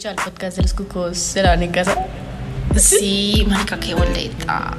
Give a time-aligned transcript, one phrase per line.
[0.00, 1.94] escuchado el podcast de los cucos se lavan en casa?
[2.74, 4.74] Sí, marica, qué boleta.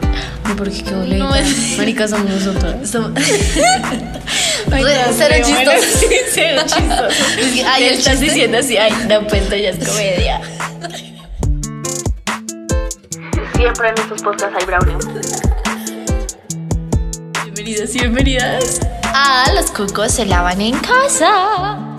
[0.47, 1.23] No, porque qué boleta.
[1.23, 2.89] No, es- Marica, somos nosotros.
[2.89, 3.11] Somos-
[4.71, 5.99] Ay, no, cero chistoso.
[5.99, 7.65] sí, cero chistoso.
[7.67, 10.41] Ay, estás chiste- diciendo así, ay, no, pues esto ya es comedia.
[13.55, 14.95] Siempre en estos podcasts hay brownie.
[17.43, 18.79] Bienvenidos y bienvenidas.
[19.03, 21.90] Ah, los cucos se lavan en casa.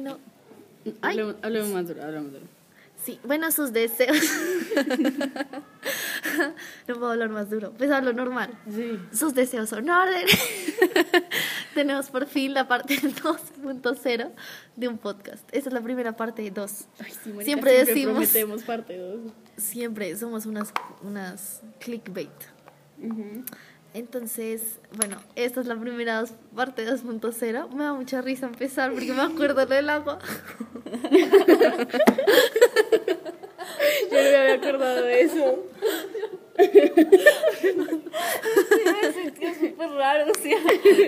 [0.00, 0.18] Bueno,
[1.02, 1.18] Ay.
[1.18, 2.44] Hablemos, hablemos más duro, hablemos duro.
[3.04, 4.16] sí, bueno, sus deseos.
[6.88, 8.50] no puedo hablar más duro, pues hablo normal.
[8.70, 8.98] Sí.
[9.12, 10.26] Sus deseos son orden.
[11.74, 14.30] Tenemos por fin la parte 2.0
[14.76, 15.44] de un podcast.
[15.52, 16.84] Esta es la primera parte 2.
[16.98, 19.20] Ay, sí, marica, Siempre decimos- prometemos parte 2.
[19.56, 22.30] Siempre somos unas, unas clickbait.
[23.94, 27.68] Entonces, bueno, esta es la primera dos- parte 2.0.
[27.74, 30.18] Me da mucha risa empezar porque me acuerdo lo del agua.
[34.10, 35.64] Yo no me había acordado de eso.
[36.58, 36.66] me
[39.12, 40.58] sentí súper raro, o sea,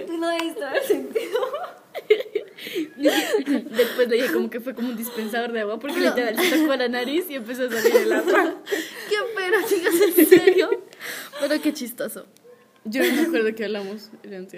[0.06, 1.41] tú no debiste haber sentido.
[2.96, 6.74] Después le dije como que fue como un dispensador de agua porque literal se tocó
[6.76, 8.54] la nariz y empezó a salir el agua.
[9.08, 10.70] Qué pena, chicas, en serio.
[11.41, 12.26] Pero qué chistoso.
[12.86, 14.10] Yo no me acuerdo que hablamos.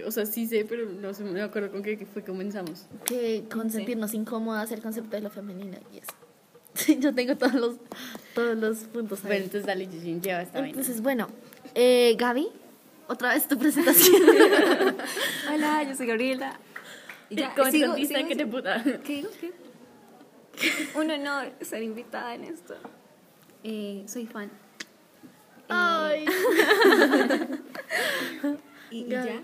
[0.06, 2.86] O sea, sí sé, pero no sé, me acuerdo con qué fue que comenzamos.
[3.05, 6.10] Que con sentirnos incómodas, el concepto de lo femenino y eso.
[6.74, 7.77] Sí, yo tengo todos los,
[8.34, 9.28] todos los puntos ahí.
[9.28, 10.68] Bueno, entonces dale, Gigi, lleva esta vaina.
[10.78, 11.27] Entonces, bueno,
[11.74, 12.48] eh, Gaby,
[13.08, 14.20] otra vez tu presentación.
[15.55, 16.58] Hola, yo soy Gabriela.
[17.30, 18.16] Y ya, ¿Cómo sigo- sentiste?
[18.16, 18.83] sigo- ¿Qué te puta?
[19.05, 19.28] ¿Qué digo?
[19.40, 19.52] ¿Qué?
[20.98, 22.74] Un honor ser invitada en esto.
[23.64, 24.46] Eh, soy fan.
[24.48, 26.27] Eh, Ay.
[28.91, 29.42] Y, ya.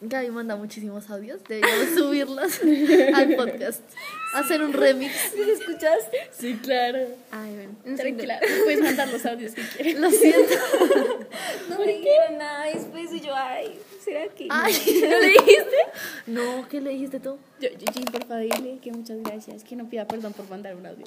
[0.00, 2.60] Gaby manda muchísimos audios, deberíamos subirlos
[3.14, 3.82] al podcast.
[4.34, 5.12] Hacer un remix.
[5.34, 6.28] escuchaste?
[6.30, 7.00] Sí, claro.
[7.32, 7.96] Ay, bueno.
[7.96, 9.98] Tranquila, puedes mandar los audios si quieres.
[9.98, 10.54] Lo siento.
[11.68, 14.46] No me dijeron nada después y yo, ay, ¿será que?
[14.50, 14.72] Ay.
[15.10, 15.76] ¿No le dijiste?
[16.26, 17.36] No, ¿qué le dijiste tú?
[17.60, 19.64] Yo, Gigi, por favor, dile que muchas gracias.
[19.64, 21.06] Que no pida perdón por mandar un audio.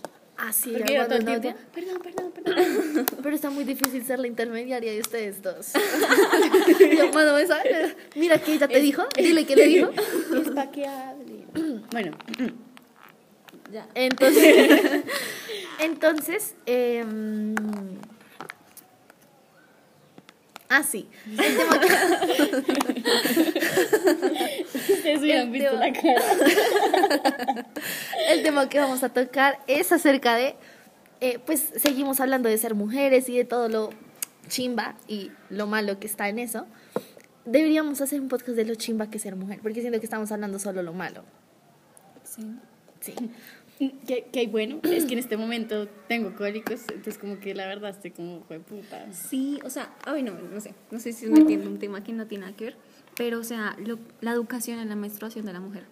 [0.53, 1.71] Sí, Porque yo todo el mandó un tiempo, audio.
[1.73, 3.05] perdón, perdón, perdón.
[3.23, 5.71] Pero está muy difícil ser la intermediaria de ustedes dos.
[6.97, 7.95] Yo mando mensaje.
[8.15, 9.03] Mira que ella te dijo.
[9.15, 9.91] Dile que le dijo.
[9.91, 11.45] Es pa' que hable.
[11.91, 12.17] Bueno,
[13.71, 13.87] Ya.
[13.95, 15.03] Entonces,
[15.79, 17.55] entonces, em,
[20.67, 21.07] ah, sí.
[21.25, 21.87] El tema que,
[25.01, 27.65] ustedes hubieran El visto tema- la cara.
[28.29, 30.55] el tema que vamos a tocar es acerca de,
[31.19, 33.89] eh, pues seguimos hablando de ser mujeres y de todo lo
[34.47, 36.65] chimba y lo malo que está en eso.
[37.45, 40.31] Deberíamos hacer un podcast de lo chimba que es ser mujer, porque siento que estamos
[40.31, 41.23] hablando solo lo malo.
[42.23, 42.43] Sí.
[42.99, 43.13] Sí.
[44.05, 47.89] Que, que bueno, es que en este momento tengo cólicos, entonces como que la verdad
[47.89, 49.11] estoy como, fue puta.
[49.11, 52.13] Sí, o sea, ay, no, no sé, no sé si es metiendo un tema que
[52.13, 52.75] no tiene nada que ver,
[53.21, 55.83] pero, o sea, lo- la educación en la menstruación de la mujer.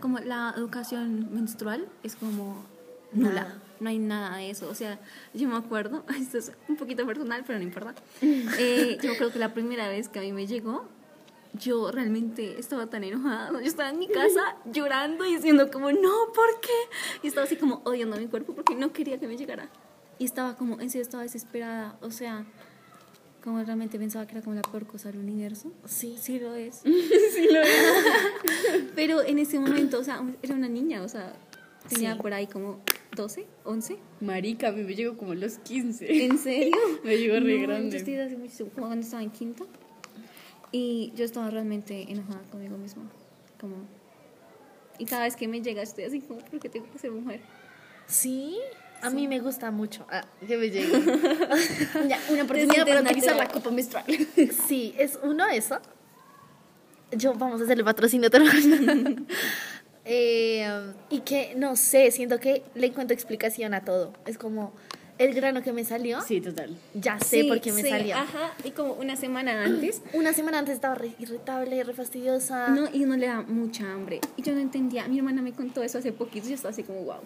[0.00, 2.64] Como la educación menstrual es como
[3.12, 3.58] nula, Nada.
[3.80, 4.66] no hay nada de eso.
[4.70, 4.98] O sea,
[5.34, 7.94] yo me acuerdo, esto es un poquito personal, pero no importa.
[8.58, 10.86] Eh, yo creo que la primera vez que a mí me llegó,
[11.52, 13.50] yo realmente estaba tan enojada.
[13.52, 14.40] Yo estaba en mi casa
[14.72, 16.78] llorando y diciendo como, no, ¿por qué?
[17.22, 19.68] Y estaba así como odiando a mi cuerpo porque no quería que me llegara.
[20.18, 21.96] Y estaba como, en serio, estaba desesperada.
[22.00, 22.44] O sea,
[23.42, 25.72] como realmente pensaba que era como la peor cosa del universo.
[25.86, 26.16] Sí.
[26.20, 26.82] Sí lo es.
[26.84, 27.70] Sí, lo es.
[28.94, 31.32] Pero en ese momento, o sea, era una niña, o sea,
[31.88, 32.20] tenía Sí.
[32.20, 32.80] por ahí como
[33.16, 33.98] 12, 11.
[34.20, 36.24] Marica, a mí me llegó como a los 15.
[36.24, 36.76] ¿En serio?
[37.04, 37.90] Me llegó re No, grande.
[37.92, 39.66] Yo estoy hace mucho, como cuando estaba en quinto.
[40.72, 43.02] Y yo estaba realmente enojada conmigo misma.
[43.60, 43.76] Como...
[44.98, 47.40] Y cada vez que me llega estoy así como, ¿por qué tengo que ser mujer?
[48.06, 48.58] Sí,
[49.02, 50.06] a mí me gusta mucho.
[50.10, 50.90] Ah, que me llegue.
[52.08, 54.04] Ya, una oportunidad para utilizar la copa menstrual.
[54.68, 55.78] Sí, es uno eso.
[57.12, 58.30] Yo vamos a hacerle patrocinio
[60.04, 64.12] eh, y que no sé, siento que le encuentro explicación a todo.
[64.26, 64.72] Es como
[65.18, 66.78] el grano que me salió, Sí, total.
[66.94, 68.16] ya sé por qué me salió.
[68.16, 70.00] Ajá, y como una semana antes.
[70.14, 72.68] Una semana antes estaba re irritable, re fastidiosa.
[72.68, 74.20] No, y uno le da mucha hambre.
[74.36, 75.06] Y yo no entendía.
[75.08, 77.20] Mi hermana me contó eso hace poquito y yo estaba así como, wow.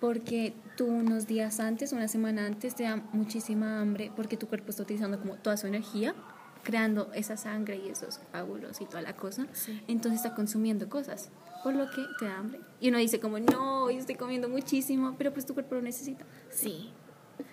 [0.00, 4.70] Porque tú unos días antes, una semana antes, te da muchísima hambre porque tu cuerpo
[4.70, 6.14] está utilizando como toda su energía,
[6.62, 9.46] creando esa sangre y esos coágulos y toda la cosa.
[9.52, 9.82] Sí.
[9.88, 11.30] Entonces está consumiendo cosas,
[11.64, 12.60] por lo que te da hambre.
[12.80, 16.24] Y uno dice como, no, yo estoy comiendo muchísimo, pero pues tu cuerpo lo necesita.
[16.50, 16.92] Sí.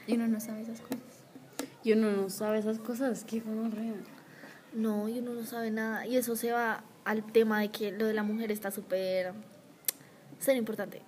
[0.06, 1.00] Y uno no sabe esas cosas.
[1.84, 3.94] Y uno no sabe esas cosas, qué gonorrea.
[4.74, 6.06] No, y uno no sabe nada.
[6.06, 9.34] Y eso se va al tema de que lo de la mujer está súper...
[10.40, 11.02] Ser importante.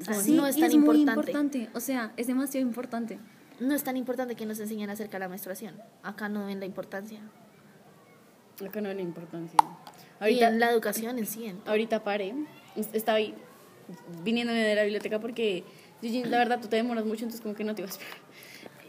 [0.00, 1.10] O sea, Sí, no es y tan muy importante.
[1.30, 1.70] importante.
[1.74, 3.18] O sea, es demasiado importante.
[3.60, 5.74] No es tan importante que nos enseñen acerca de la menstruación.
[6.02, 7.20] Acá no ven la importancia.
[8.66, 9.56] Acá no hay la importancia.
[10.20, 11.46] y Ahorita, en la educación en sí.
[11.46, 12.34] en- ahorita paré.
[12.76, 13.34] Es- Estaba ahí
[14.22, 15.64] viniéndome de la biblioteca porque
[16.00, 18.18] Gigi, la verdad tú te demoras mucho, entonces como que no te iba a esperar.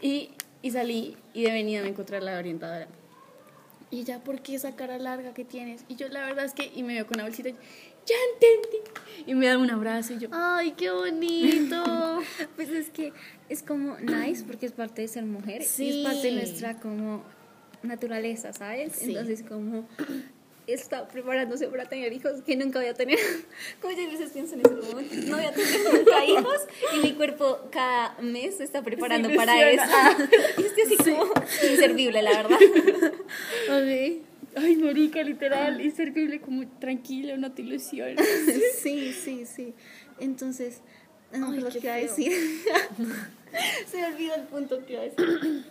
[0.02, 0.30] Y,
[0.62, 2.86] y salí y de venida me encontré a la orientadora.
[3.90, 5.84] Y ella, ¿por qué esa cara larga que tienes?
[5.88, 7.54] Y yo, la verdad es que, y me veo con una bolsita, y
[8.10, 8.78] ya entendí.
[9.26, 12.20] Y me da un abrazo y yo, ¡Ay, qué bonito!
[12.56, 13.12] Pues es que
[13.48, 16.00] es como nice porque es parte de ser mujer y Sí.
[16.00, 17.22] es parte de nuestra como
[17.82, 18.92] naturaleza, ¿sabes?
[18.94, 19.10] Sí.
[19.10, 19.86] Entonces como
[20.66, 23.18] está preparándose para tener hijos que nunca voy a tener.
[23.80, 26.60] Como yo a veces pienso en eso, no voy a tener nunca hijos
[26.94, 29.82] y mi cuerpo cada mes se está preparando para eso.
[30.58, 31.24] Y estoy así como
[31.68, 32.58] inservible, la verdad.
[33.68, 34.22] Ok.
[34.56, 38.26] Ay, marica, literal, inservible, como tranquilo, no te ilusiones.
[38.82, 39.74] Sí, sí, sí.
[40.18, 40.80] Entonces,
[41.32, 42.32] no Ay, qué qué iba a decir.
[43.86, 45.64] Se me olvidó el punto que iba a decir.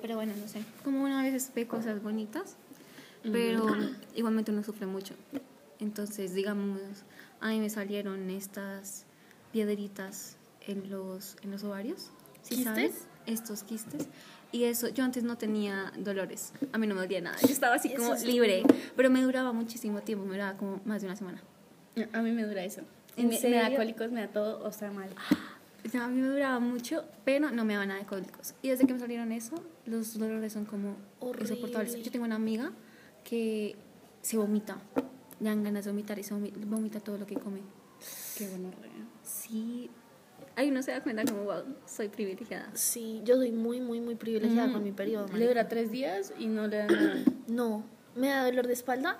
[0.00, 0.60] Pero bueno, no sé.
[0.84, 2.56] Como una vez ve cosas bonitas,
[3.22, 3.66] pero
[4.14, 5.14] igualmente uno sufre mucho.
[5.78, 6.80] Entonces, digamos,
[7.40, 9.04] a mí me salieron estas
[9.52, 10.36] piedritas
[10.66, 12.10] en los, en los ovarios.
[12.42, 12.64] ¿Sí ¿Quistes?
[12.64, 12.94] sabes?
[13.26, 14.08] Estos quistes.
[14.52, 16.52] Y eso, yo antes no tenía dolores.
[16.72, 17.36] A mí no me dolía nada.
[17.40, 18.62] Yo estaba así como es libre.
[18.94, 20.24] Pero me duraba muchísimo tiempo.
[20.26, 21.42] Me duraba como más de una semana.
[22.12, 22.82] A mí me dura eso.
[23.16, 23.78] ¿En me, me da serio?
[23.78, 25.08] cólicos, me da todo, o sea, mal.
[25.92, 28.54] No, a mí me duraba mucho, pero no me daba nada de cólicos.
[28.62, 31.42] Y desde que me salieron eso, los dolores son como Horrible.
[31.50, 32.00] insoportables.
[32.04, 32.70] Yo tengo una amiga
[33.24, 33.74] que
[34.20, 34.78] se vomita.
[35.40, 37.62] Le dan ganas de vomitar y se vomi- vomita todo lo que come.
[38.38, 38.70] Qué bueno,
[39.24, 39.90] Sí.
[40.56, 42.68] Ahí uno se da cuenta como, wow, soy privilegiada.
[42.74, 44.72] Sí, yo soy muy, muy, muy privilegiada Mm.
[44.72, 45.26] con mi periodo.
[45.26, 45.48] Le marica.
[45.48, 47.14] dura tres días y no le da nada.
[47.48, 47.84] No,
[48.14, 49.18] me da dolor de espalda.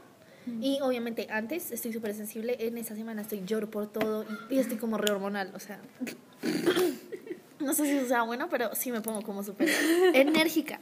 [0.61, 2.57] Y obviamente antes estoy súper sensible.
[2.59, 5.53] En esa semana estoy lloro por todo y, y estoy como re hormonal.
[5.55, 5.81] O sea,
[7.61, 9.69] no sé si eso sea bueno, pero sí me pongo como súper
[10.15, 10.81] enérgica.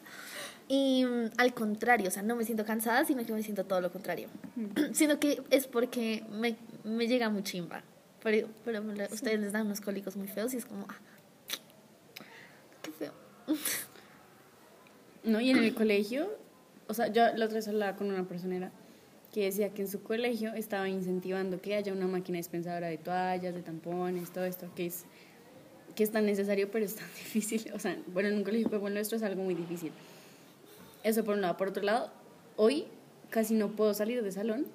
[0.68, 3.80] Y mm, al contrario, o sea, no me siento cansada, sino que me siento todo
[3.80, 4.28] lo contrario.
[4.92, 7.82] Sino que es porque me, me llega muy chimba.
[8.22, 10.96] Pero, pero ustedes les dan unos cólicos muy feos y es como, ah,
[12.82, 13.12] qué feo.
[15.24, 16.30] No, y en el colegio,
[16.86, 18.70] o sea, yo la otra vez hablaba con una personera
[19.32, 23.54] que decía que en su colegio estaba incentivando que haya una máquina dispensadora de toallas,
[23.54, 25.04] de tampones, todo esto, que es,
[25.94, 27.70] que es tan necesario, pero es tan difícil.
[27.72, 29.92] O sea, bueno, en un colegio como el nuestro es algo muy difícil.
[31.02, 31.56] Eso por un lado.
[31.56, 32.10] Por otro lado,
[32.56, 32.86] hoy
[33.30, 34.66] casi no puedo salir de salón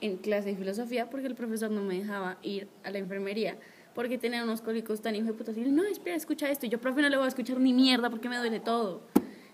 [0.00, 3.56] en clase de filosofía porque el profesor no me dejaba ir a la enfermería
[3.94, 5.52] porque tenía unos cólicos tan hijo de puta.
[5.56, 6.66] Y él, no, espera, escucha esto.
[6.66, 9.00] Y yo, profe, no le voy a escuchar ni mierda porque me duele todo.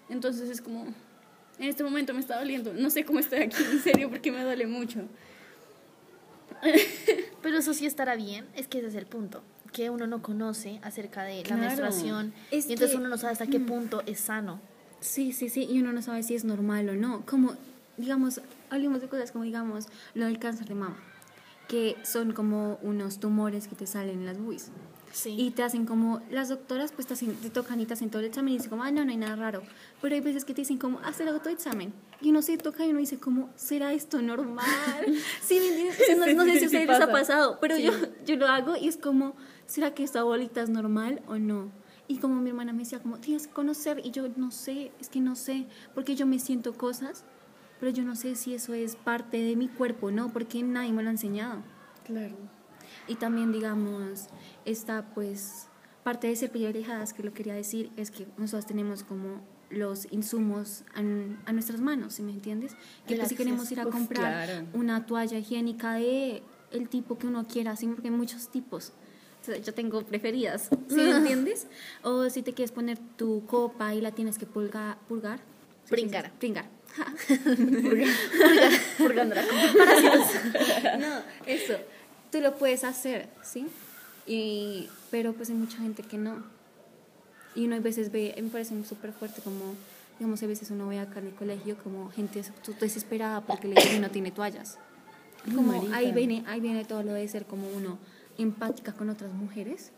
[0.08, 2.72] Entonces es como, en este momento me está doliendo.
[2.74, 5.02] No sé cómo estoy aquí, en serio, porque me duele mucho.
[7.42, 9.42] Pero eso sí estará bien, es que ese es el punto,
[9.72, 11.62] que uno no conoce acerca de la Claro.
[11.62, 14.60] menstruación Es y entonces que- uno no sabe hasta qué punto es sano.
[15.00, 17.24] Sí, sí, sí, y uno no sabe si es normal o no.
[17.26, 17.54] Como,
[17.96, 18.40] digamos,
[18.70, 20.96] hablemos de cosas como, digamos, lo del cáncer de mama,
[21.68, 24.70] que son como unos tumores que te salen en las buis.
[25.12, 25.36] Sí.
[25.38, 28.20] Y te hacen como, las doctoras pues te, hacen- te tocan y te hacen todo
[28.20, 29.62] el examen y dicen como, ah, no, no hay nada raro.
[30.00, 31.92] Pero hay veces que te dicen como, hazte el autoexamen.
[32.22, 34.64] Y uno se toca y uno dice como, ¿será esto normal?
[35.42, 35.60] sí,
[36.16, 37.12] no, Sí, no sí, sé si sí a ustedes les ha pasa.
[37.12, 37.92] pasado, pero yo,
[38.24, 41.70] yo lo hago y es como, ¿será que esta bolita es normal o no?
[42.08, 45.10] Y como mi hermana me decía como, tienes que conocer, y yo no sé, es
[45.10, 47.24] que no sé, porque yo me siento cosas,
[47.82, 50.32] pero yo no sé si eso es parte de mi cuerpo, ¿no?
[50.32, 51.64] Porque nadie me lo ha enseñado.
[52.04, 52.36] Claro.
[53.08, 54.28] Y también, digamos,
[54.64, 55.66] esta pues
[56.04, 60.84] parte de ser privilegiadas que lo quería decir es que nosotros tenemos como los insumos
[60.94, 62.76] a, a nuestras manos, ¿sí me entiendes?
[63.08, 64.68] Que pues, si queremos ir a comprar claro.
[64.74, 67.88] una toalla higiénica de el tipo que uno quiera, ¿sí?
[67.88, 68.92] porque hay muchos tipos.
[69.64, 71.66] Yo tengo preferidas, ¿sí me entiendes?
[72.04, 75.40] O si te quieres poner tu copa y la tienes que pulgar, purgar.
[75.84, 75.90] ¿sí?
[75.90, 76.30] Pringar.
[76.38, 76.81] Pringar.
[78.98, 79.42] Purgando la
[80.98, 81.74] no, eso,
[82.30, 83.66] tú lo puedes hacer, ¿sí?
[84.26, 86.42] Y, pero pues hay mucha gente que no.
[87.54, 89.74] Y uno a veces ve, me parece súper fuerte como,
[90.18, 92.42] digamos, a veces uno ve acá en el colegio como gente
[92.80, 94.78] desesperada porque el colegio no tiene toallas.
[95.54, 97.98] Como ahí viene, ahí viene todo lo de ser como uno
[98.38, 99.90] empática con otras mujeres.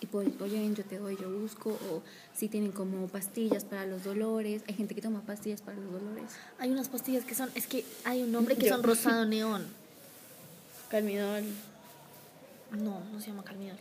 [0.00, 1.70] Y pues, oye, yo te doy, yo busco.
[1.70, 2.02] O
[2.34, 4.62] si tienen como pastillas para los dolores.
[4.68, 6.32] Hay gente que toma pastillas para los dolores.
[6.58, 8.74] Hay unas pastillas que son, es que hay un nombre que Yo.
[8.74, 9.66] son rosado neón.
[10.90, 11.44] Calmidol.
[12.72, 13.78] No, no se llama Calmidol.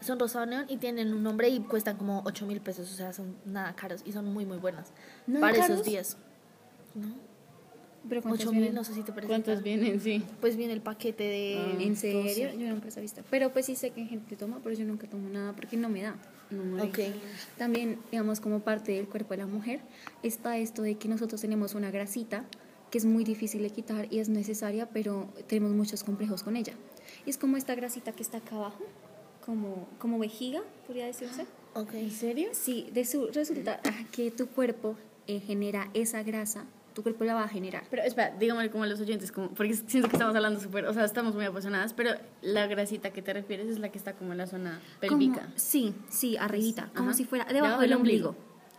[0.00, 3.12] Son rosado neón y tienen un nombre y cuestan como 8 mil pesos, o sea,
[3.12, 4.92] son nada caros y son muy, muy buenas.
[5.26, 6.16] ¿Nada para esos días.
[6.94, 7.27] ¿no?
[8.08, 8.74] Pero ¿cuántos 8 mil, vienen?
[8.74, 9.28] no sé si te parece.
[9.28, 10.00] ¿Cuántos vienen?
[10.00, 10.22] Sí.
[10.40, 11.58] Pues viene el paquete de.
[11.58, 11.82] Ah.
[11.82, 12.22] ¿En serio?
[12.22, 12.58] 12.
[12.58, 13.22] Yo nunca he visto.
[13.30, 16.02] Pero pues sí sé que gente toma, pero yo nunca tomo nada porque no me
[16.02, 16.16] da.
[16.50, 17.02] No, marica.
[17.02, 17.14] Ok.
[17.56, 19.80] También, digamos, como parte del cuerpo de la mujer,
[20.22, 22.44] está esto de que nosotros tenemos una grasita
[22.90, 26.72] que es muy difícil de quitar y es necesaria, pero tenemos muchos complejos con ella.
[27.26, 28.84] Y es como esta grasita que está acá abajo,
[29.44, 31.46] como, como vejiga, podría decirse.
[31.74, 31.94] Ok.
[31.94, 32.48] ¿En serio?
[32.52, 36.64] Sí, de su, resulta ah, que tu cuerpo eh, genera esa grasa,
[36.98, 37.84] tu cuerpo la va a generar.
[37.90, 40.92] Pero espera, dígame como a los oyentes, como, porque siento que estamos hablando súper, o
[40.92, 42.10] sea, estamos muy apasionadas, pero
[42.42, 45.42] la grasita que te refieres es la que está como en la zona pélvica.
[45.42, 48.28] Como- sí, sí, arribita, como si fuera Debajo debajo del del ombligo.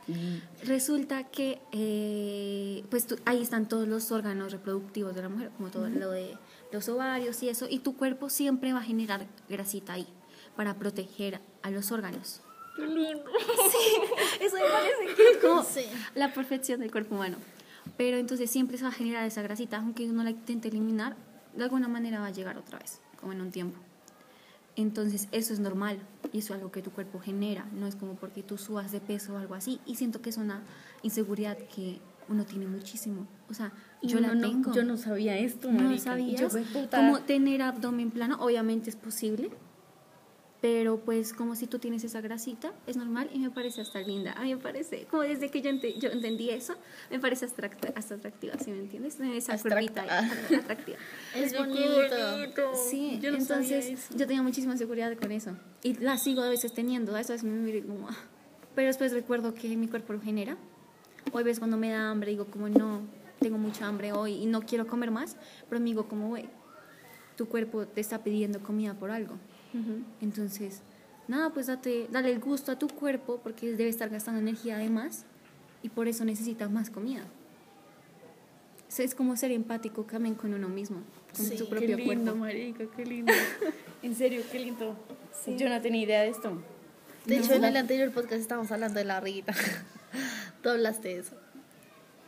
[0.07, 0.41] ombligo.
[0.65, 5.69] Resulta que eh, pues tú- ahí están todos los órganos reproductivos de la mujer, como
[5.69, 6.37] todo lo de
[6.73, 10.07] los ovarios y eso, y tu cuerpo siempre va a generar grasita ahí
[10.57, 12.41] para proteger a los órganos.
[12.75, 13.23] Qué lindo.
[14.41, 15.85] Eso me parece que es como Sí.
[16.15, 17.37] la perfección del cuerpo humano.
[17.97, 21.15] Pero entonces siempre se va a generar esa grasita, aunque uno la intente eliminar,
[21.55, 23.77] de alguna manera va a llegar otra vez, como en un tiempo.
[24.75, 25.99] Entonces eso es normal
[26.31, 29.01] y eso es algo que tu cuerpo genera, no es como porque tú subas de
[29.01, 29.79] peso o algo así.
[29.85, 30.61] Y siento que es una
[31.03, 33.27] inseguridad que uno tiene muchísimo.
[33.49, 34.73] O sea, yo No, la no, tengo.
[34.73, 35.89] Yo no sabía esto, ¿No
[36.71, 36.97] puta.
[36.97, 39.49] Como tener abdomen plano, obviamente es posible,
[40.61, 44.33] pero pues como si tú tienes esa grasita, es normal y me parece hasta linda.
[44.33, 46.75] A mí me parece, como desde que yo, ente- yo entendí eso,
[47.09, 49.19] me parece hasta, hasta atractiva, ¿sí me entiendes?
[49.21, 50.03] Esa curvita
[50.59, 50.97] atractiva.
[51.33, 52.75] Es bonito.
[52.75, 54.17] Sí, yo no sabía entonces eso.
[54.17, 55.55] yo tenía muchísima seguridad con eso.
[55.81, 58.09] Y la sigo a veces teniendo, a veces me miro y como...
[58.09, 58.17] ah.
[58.75, 60.57] Pero después recuerdo que mi cuerpo lo genera.
[61.31, 63.01] Hoy ves cuando me da hambre, digo como no,
[63.39, 65.37] tengo mucha hambre hoy y no quiero comer más,
[65.69, 66.49] pero me digo como, güey,
[67.37, 69.35] tu cuerpo te está pidiendo comida por algo.
[70.21, 70.81] Entonces,
[71.27, 75.25] nada, pues date, dale el gusto a tu cuerpo porque debe estar gastando energía además
[75.83, 77.23] y por eso necesita más comida.
[78.89, 81.03] Eso Es como ser empático también con uno mismo,
[81.35, 82.35] con Sí, tu qué propio qué lindo, cuerpo.
[82.39, 83.31] marica, qué lindo.
[84.03, 84.95] en serio, qué lindo.
[85.57, 86.57] Yo no tenía idea de esto.
[87.25, 87.43] De No.
[87.43, 89.53] hecho, en el anterior podcast estábamos hablando de la barriguita.
[90.63, 91.35] Tú hablaste de eso.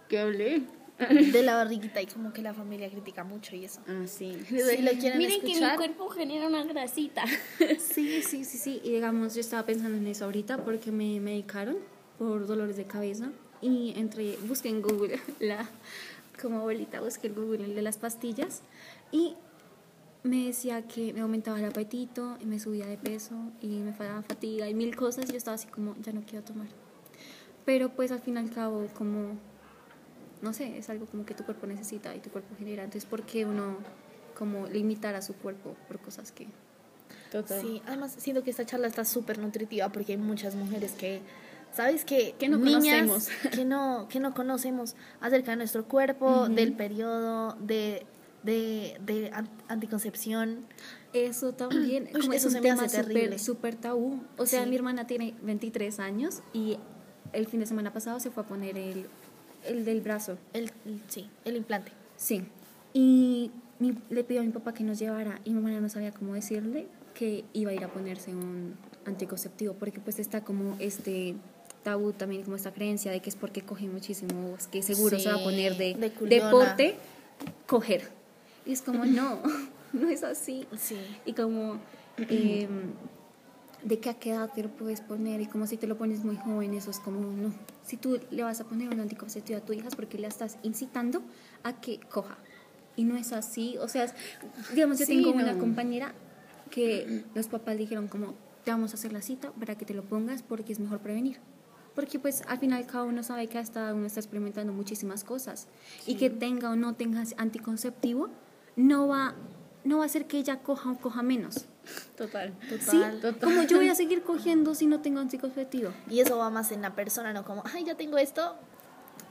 [0.08, 0.62] ¿Qué hablé?
[1.32, 3.82] De la barriguita y como que la familia critica mucho y eso.
[3.88, 4.38] Ah, sí.
[4.48, 7.24] Si lo quieren Miren que mi cuerpo genera una grasita.
[7.80, 8.82] Sí, sí, sí, sí.
[8.84, 11.78] Y digamos, yo estaba pensando en eso ahorita porque me medicaron
[12.18, 13.32] por dolores de cabeza.
[13.62, 15.70] Y entre, busqué en Google, la,
[16.42, 18.62] como abuelita, busqué en Google el de las pastillas.
[19.12, 19.36] Y
[20.24, 24.22] me decía que me aumentaba el apetito y me subía de peso y me daba
[24.22, 25.26] fatiga y mil cosas.
[25.30, 26.68] Y yo estaba así como, ya no quiero tomar.
[27.66, 29.38] Pero pues al fin y al cabo, como,
[30.42, 32.84] no sé, es algo como que tu cuerpo necesita y tu cuerpo genera.
[32.84, 33.78] Entonces, ¿por qué uno
[34.38, 36.48] como limitar a su cuerpo por cosas que...
[37.32, 37.62] Total.
[37.62, 41.22] Sí, además siento que esta charla está súper nutritiva porque hay muchas mujeres que,
[41.74, 42.04] ¿sabes?
[42.06, 43.30] Que, Que no niñas conocemos.
[43.56, 48.06] Que no, que no conocemos acerca de nuestro cuerpo, del periodo, de,
[48.44, 50.66] de, de an- anticoncepción.
[51.14, 53.38] Eso también, Uy, como eso es se un me tema hace terrible.
[53.40, 54.22] súper súper tabú.
[54.38, 54.70] O sea, Sí.
[54.70, 56.78] mi hermana tiene 23 años y
[57.34, 59.08] el fin de semana pasado se fue a poner el,
[59.66, 60.38] el del brazo.
[60.54, 61.92] El, el- sí, el implante.
[62.18, 62.44] Sí.
[62.94, 66.12] Y mi- le pidió a mi papá que nos llevara y mi mamá no sabía
[66.12, 68.76] cómo decirle que iba a ir a ponerse un
[69.06, 71.36] anticonceptivo porque pues está como este
[71.84, 75.30] tabú también como esta creencia de que es porque coge muchísimo, es que seguro se
[75.30, 76.96] va a poner de, de deporte
[77.66, 78.08] coger.
[78.66, 79.40] Y es como no,
[79.94, 80.68] no es así.
[80.78, 80.98] Sí.
[81.26, 81.80] Y como,
[82.18, 82.68] eh,
[83.84, 85.42] ¿de qué a qué edad te lo puedes poner?
[85.42, 87.54] Y como si te lo pones muy joven, eso es como, no.
[87.84, 90.58] Si tú le vas a poner un anticonceptivo a tu hija es porque le estás
[90.64, 91.22] incitando
[91.64, 92.38] a que coja.
[92.96, 93.78] Y no es así.
[93.80, 94.14] O sea, es-
[94.74, 95.44] digamos, yo Sí, tengo no.
[95.44, 96.14] una compañera
[96.70, 98.34] que los papás dijeron como,
[98.64, 101.38] te vamos a hacer la cita para que te lo pongas porque es mejor prevenir.
[101.96, 105.68] Porque pues al final cada uno sabe que hasta uno está experimentando muchísimas cosas.
[106.06, 108.30] Y que tenga o no tenga anticonceptivo,
[108.78, 109.36] no va,
[109.84, 111.66] no va a hacer que ella coja o coja menos.
[112.18, 112.54] Total.
[112.80, 113.40] Sí, Total.
[113.40, 115.92] como yo voy a seguir cogiendo si no tengo anticonceptivo.
[116.10, 118.56] Y eso va más en la persona, no como, ay, ya tengo esto.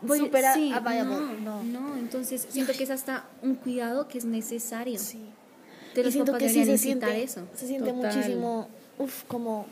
[0.03, 1.41] Voy, Súper a- sí, available.
[1.43, 1.81] no, No.
[1.81, 4.99] no, entonces siento que es hasta un cuidado que es necesario.
[4.99, 5.31] Sí.
[5.95, 7.47] De Y los siento papás que sí se siente, eso.
[7.55, 8.15] se siente Total.
[8.17, 9.67] muchísimo, uff, como,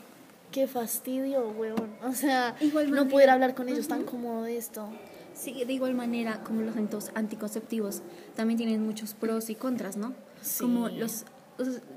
[0.51, 1.89] qué fastidio, weón.
[2.03, 3.09] O sea, Igual no manera.
[3.11, 4.87] poder hablar con ellos tan cómodo de esto.
[5.33, 8.01] Sí, de igual manera, como los antos- anticonceptivos
[8.35, 10.13] también tienen muchos pros y contras, ¿no?
[10.41, 10.61] Sí.
[10.63, 11.23] Como los-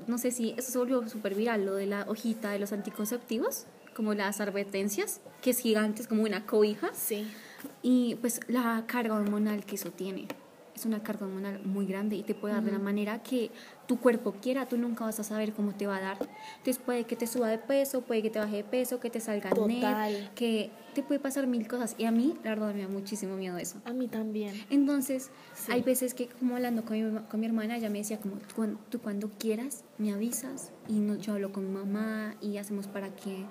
[0.07, 3.65] no sé si eso se volvió súper viral, lo de la hojita de los anticonceptivos,
[3.95, 7.27] como las advertencias, que es gigante, es como una cobija, Sí.
[7.81, 10.27] y pues la carga hormonal que eso tiene.
[10.75, 13.51] es una carga hormonal muy grande y te puede dar de la manera que
[13.87, 16.17] tu cuerpo quiera, tú nunca vas a saber cómo te va a dar.
[16.57, 19.19] Entonces puede que te suba de peso, puede que te baje de peso, que te
[19.19, 21.95] salga net, que te puede pasar mil cosas.
[21.97, 23.77] Y a mí, la verdad, me da muchísimo miedo eso.
[23.85, 24.53] A mí también.
[24.69, 25.71] Entonces, Sí.
[25.71, 28.55] hay veces que como hablando con mi, con mi hermana, ella me decía como, tú,
[28.55, 32.87] cuan- tú cuando quieras me avisas y no, yo hablo con mi mamá y hacemos
[32.87, 33.45] para que...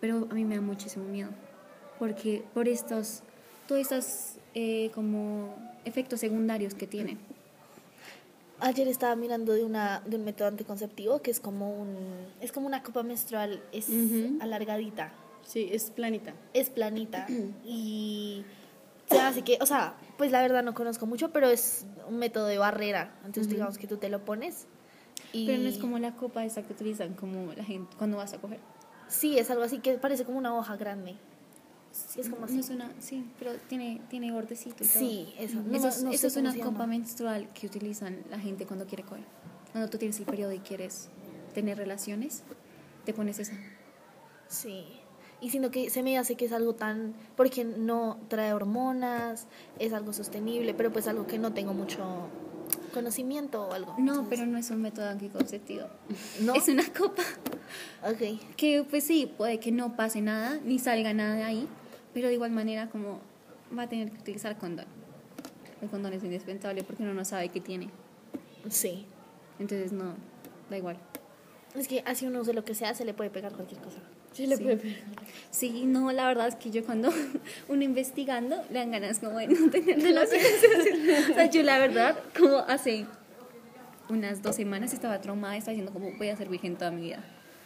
[0.00, 1.30] Pero a mí me da muchísimo miedo,
[1.98, 3.22] porque por estos,
[3.66, 7.18] todos estos eh, como efectos secundarios que tiene.
[8.60, 11.96] Ayer estaba mirando de una de un método anticonceptivo que es como un
[12.40, 14.38] es como una copa menstrual es Ujú.
[14.40, 15.12] alargadita,
[15.44, 16.34] Sí, es planita.
[16.54, 17.26] es planita
[17.64, 18.44] y
[19.08, 22.46] se hace que, o sea, pues la verdad no conozco mucho, pero es un método
[22.46, 23.14] de barrera.
[23.24, 24.66] Entonces digamos que tú te lo pones
[25.32, 28.32] y Pero no es como la copa esa que utilizan como la gente cuando vas
[28.34, 28.60] a coger.
[29.08, 31.14] sí, es algo así que parece como una hoja grande.
[31.92, 32.60] Sí, es como No así.
[32.60, 34.98] es una- sí, pero tiene, tiene bordecito y todo.
[35.00, 35.60] Sí, eso.
[35.62, 39.02] No, eso es, no eso es una copa menstrual que utilizan la gente cuando quiere
[39.04, 39.24] coger.
[39.72, 41.08] Cuando tú tienes el periodo y quieres
[41.54, 42.42] tener relaciones,
[43.04, 43.54] te pones esa.
[44.48, 44.84] Sí.
[45.40, 47.14] Y sino que se me hace que es algo tan.
[47.36, 49.46] Porque no trae hormonas,
[49.78, 52.28] es algo sostenible, pero pues algo que no tengo mucho
[52.90, 53.94] conocimiento o algo.
[53.98, 55.86] No, Entonces, pero no es un método anticonceptivo.
[56.40, 56.54] ¿No?
[56.54, 57.22] Es una copa
[58.08, 58.40] Ok.
[58.56, 61.68] que, pues sí, puede que no pase nada, ni salga nada de ahí,
[62.14, 63.20] pero de igual manera, como
[63.76, 64.86] va a tener que utilizar condón.
[65.80, 67.90] El condón es indispensable porque uno no sabe qué tiene.
[68.68, 69.06] Sí.
[69.58, 70.14] Entonces, no,
[70.70, 70.98] da igual.
[71.74, 73.98] Es que así uno use lo que sea, se le puede pegar cualquier cosa.
[74.32, 74.62] Sí, le Sí.
[74.62, 74.98] puede pegar.
[75.50, 77.10] Sí, no, la verdad es que yo cuando
[77.68, 80.52] uno investigando le dan ganas como de no tener relaciones.
[81.30, 83.06] o sea, yo la verdad, como hace
[84.08, 87.22] unas dos semanas estaba traumada, estaba diciendo como voy a ser virgen toda mi vida.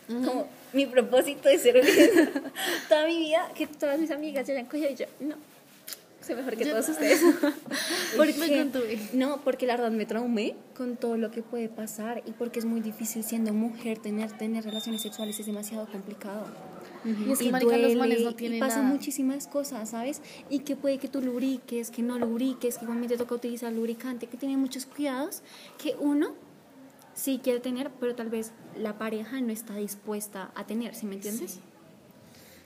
[0.08, 2.10] Como mi propósito es ser virgen
[2.88, 5.36] toda mi vida, que todas mis amigas ya hayan cogido y yo, no,
[6.22, 7.20] soy mejor que todos ustedes.
[8.16, 12.32] porque, Me no, porque la verdad me traumé con todo lo que puede pasar y
[12.32, 16.46] porque es muy difícil siendo mujer tener, tener relaciones sexuales, es demasiado complicado.
[17.04, 18.94] Y es que, Y marica, los manes no y tienen pasan nada.
[18.94, 20.22] muchísimas cosas, ¿sabes?
[20.48, 24.36] Y que puede que tú lubriques, que no lubriques, que igualmente toca utilizar lubricante, que
[24.36, 25.42] tiene muchos cuidados
[25.82, 26.32] que uno
[27.14, 31.16] sí quiere tener, pero tal vez la pareja no está dispuesta a tener, ¿sí me
[31.16, 31.58] entiendes?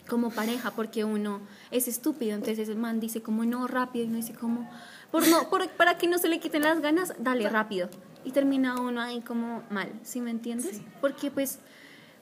[0.08, 1.40] Como pareja, porque uno
[1.70, 4.70] es estúpido, entonces el man dice como no rápido y uno dice como
[5.10, 7.88] por no por, para que no se le quiten las ganas, dale rápido
[8.24, 10.80] y termina uno ahí como mal, ¿sí me entiendes?
[11.00, 11.60] Porque pues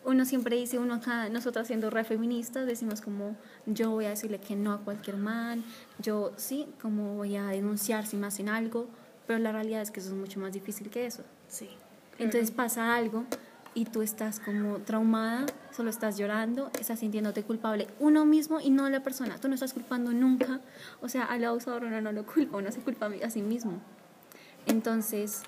[0.04, 4.38] uno siempre dice, uno acá, nosotras siendo re feministas, decimos como, yo voy a decirle
[4.38, 5.64] que no a cualquier man,
[5.98, 8.86] yo sí, como voy a denunciar si me hacen algo,
[9.26, 11.22] pero la realidad es que eso es mucho más difícil que eso.
[11.48, 11.70] Sí.
[12.18, 13.24] Entonces pasa algo
[13.74, 18.88] y tú estás como traumada, solo estás llorando, estás sintiéndote culpable uno mismo y no
[18.88, 19.38] la persona.
[19.38, 20.60] Tú no estás culpando nunca,
[21.00, 23.80] o sea, al abusador uno no lo culpa, uno se culpa a sí mismo.
[24.66, 25.42] Entonces,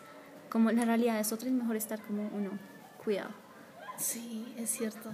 [0.51, 2.51] como la realidad es otra, es mejor estar como uno,
[3.03, 3.31] cuidado.
[3.97, 5.11] Sí, es cierto.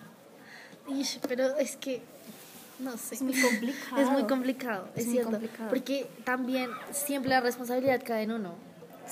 [0.88, 2.02] Ish, pero es que,
[2.80, 3.14] no sé.
[3.14, 4.02] Es muy complicado.
[4.02, 5.30] Es muy complicado, es, Es muy cierto.
[5.32, 5.68] complicado.
[5.68, 8.54] Porque también siempre la responsabilidad cae en uno.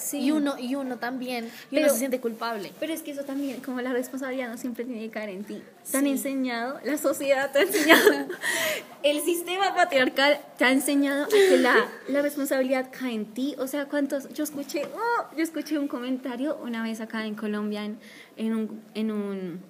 [0.01, 0.19] Sí.
[0.19, 2.73] Y uno, y uno también, y uno Pero- se siente culpable.
[2.81, 5.63] Pero es que eso también, como la responsabilidad no siempre tiene que caer en ti.
[5.91, 6.11] Te han Sí.
[6.11, 8.01] enseñado, la sociedad te ha enseñado,
[9.03, 11.75] el sistema patriarcal te ha enseñado a que la,
[12.09, 13.55] la responsabilidad cae en ti.
[13.59, 14.29] O sea, ¿cuántos?
[14.33, 17.99] Yo escuché, oh, yo escuché un comentario una vez acá en Colombia en,
[18.37, 19.61] en un, en un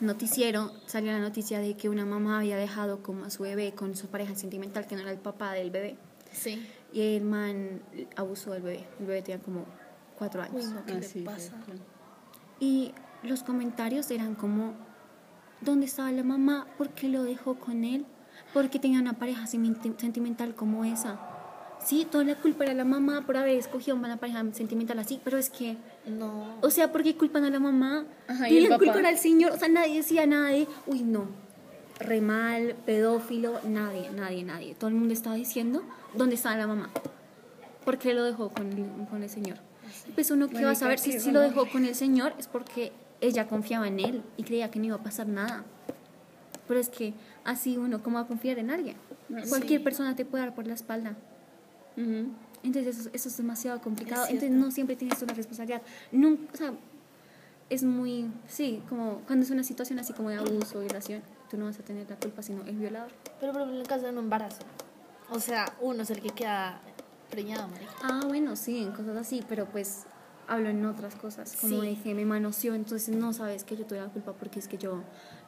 [0.00, 3.96] noticiero, salió la noticia de que una mamá había dejado como a su bebé con
[3.96, 5.96] su pareja sentimental, que no era el papá del bebé.
[6.32, 6.64] Sí.
[6.92, 7.80] Y el man
[8.16, 8.86] abusó del bebé.
[9.00, 9.64] El bebé tenía como
[10.16, 10.66] cuatro años.
[10.66, 11.52] Uy, no, ¿qué Ah, le pasa?
[12.60, 14.72] Y los comentarios eran como,
[15.60, 16.66] ¿dónde estaba la mamá?
[16.78, 18.06] ¿Por qué lo dejó con él?
[18.54, 21.18] ¿Por qué tenía una pareja senti- sentimental como esa?
[21.84, 25.38] Sí, toda la culpa era la mamá por haber escogido una pareja sentimental así, pero
[25.38, 26.56] es que, No.
[26.60, 28.04] o sea, ¿por qué culpan a la mamá?
[28.26, 28.78] Ajá, ¿y el papá?
[28.92, 31.26] culpa al señor, o sea, nadie decía nada de, uy, no,
[31.98, 34.74] re mal, pedófilo, nadie, nadie, nadie.
[34.74, 35.82] Todo el mundo estaba diciendo,
[36.14, 36.90] ¿dónde estaba la mamá?
[37.84, 39.56] ¿Por qué lo dejó con el, con el señor?
[40.14, 42.92] Pues uno que va a saber si, si lo dejó con el señor es porque
[43.20, 45.64] ella confiaba en él y creía que no iba a pasar nada.
[46.66, 48.96] Pero es que así uno, ¿cómo va a confiar en alguien?
[49.48, 51.16] Cualquier persona te puede dar por la espalda.
[52.62, 54.24] Entonces eso, eso es demasiado complicado.
[54.24, 54.30] Es.
[54.30, 55.82] Entonces no siempre tienes una responsabilidad.
[56.12, 56.72] Nunca, o sea,
[57.70, 61.66] es muy, sí, como cuando es una situación así como de abuso violación, tú no
[61.66, 63.10] vas a tener la culpa sino el violador.
[63.40, 64.60] Pero por ejemplo, en el caso de un embarazo.
[65.30, 66.80] O sea, uno es el que queda
[67.30, 67.92] preñado, marica.
[68.02, 70.04] Ah, bueno, sí, en cosas así, pero pues
[70.46, 72.00] hablo en otras cosas, como Sí.
[72.02, 75.02] que me manoseó, entonces no sabes que yo tuve la culpa porque es que yo,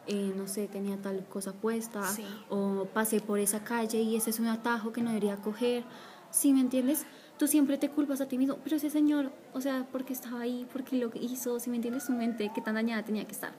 [0.06, 2.26] eh, no sé, tenía tal cosa puesta, Sí.
[2.50, 5.84] o pasé por esa calle y ese es un atajo que no debería coger,
[6.30, 7.06] ¿sí me entiendes?
[7.38, 10.40] tú siempre te culpas a ti mismo, pero ese señor, o sea, ¿por qué estaba
[10.40, 10.68] ahí?
[10.70, 11.58] ¿Por qué lo hizo?
[11.58, 13.52] Si me entiendes, su mente, qué tan dañada tenía que estar.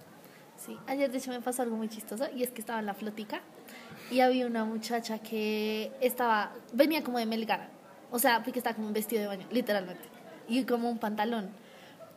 [0.66, 2.94] Sí, ayer de hecho me pasó algo muy chistoso y es que estaba en la
[2.94, 3.42] flotica
[4.12, 7.70] y había una muchacha que estaba, venía como de Melgar,
[8.12, 10.04] o sea, porque estaba como un vestido de baño, literalmente,
[10.48, 11.50] y como un pantalón.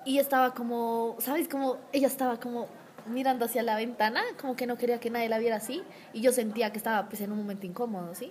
[0.04, 1.48] Y estaba como, ¿sabes?
[1.48, 2.68] Como ella estaba como
[3.06, 6.30] mirando hacia la ventana, como que no quería que nadie la viera así, y yo
[6.32, 8.30] sentía que estaba pues en un momento incómodo, ¿sí?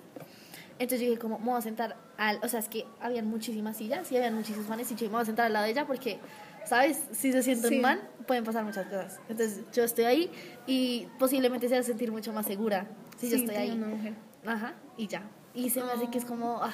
[0.80, 3.78] Entonces yo dije como, me voy a sentar al, o sea, es que habían muchísimas
[3.78, 5.88] sillas y habían muchísimos manes y yo me voy a sentar al lado de ella
[5.88, 6.20] porque,
[6.66, 7.00] ¿sabes?
[7.12, 7.76] Si se siente Sí.
[7.76, 9.20] un man, pueden pasar muchas cosas.
[9.30, 10.32] Entonces yo estoy ahí
[10.68, 13.78] y posiblemente se va a sentir mucho más segura si yo Sí, estoy tenía ahí.
[13.78, 14.14] una mujer.
[14.46, 15.24] Ajá, y ya.
[15.54, 16.74] Y se me hace que es como, ah,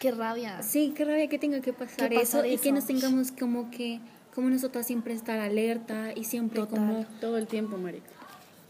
[0.00, 0.62] qué rabia.
[0.62, 2.74] Sí, qué rabia que tenga que pasar, Que pasar eso, y que eso.
[2.74, 4.00] nos tengamos como que,
[4.34, 6.78] como nosotras siempre estar alerta y siempre Total.
[6.78, 8.10] como, Todo el tiempo, marica.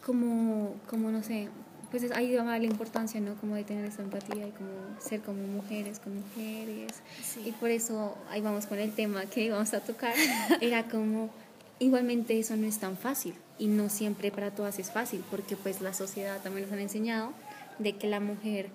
[0.04, 1.48] como, como no sé,
[1.94, 3.36] pues es, ahí va la importancia, ¿no?
[3.36, 6.92] Como de tener esa empatía y como ser como mujeres con mujeres.
[7.22, 7.42] Sí.
[7.46, 10.12] Y por eso ahí vamos con el tema que vamos a tocar.
[10.60, 11.30] Era como,
[11.78, 15.80] igualmente eso no es tan fácil y no siempre para todas es fácil, porque pues
[15.82, 17.30] la sociedad también nos han enseñado
[17.78, 18.70] de que la mujer,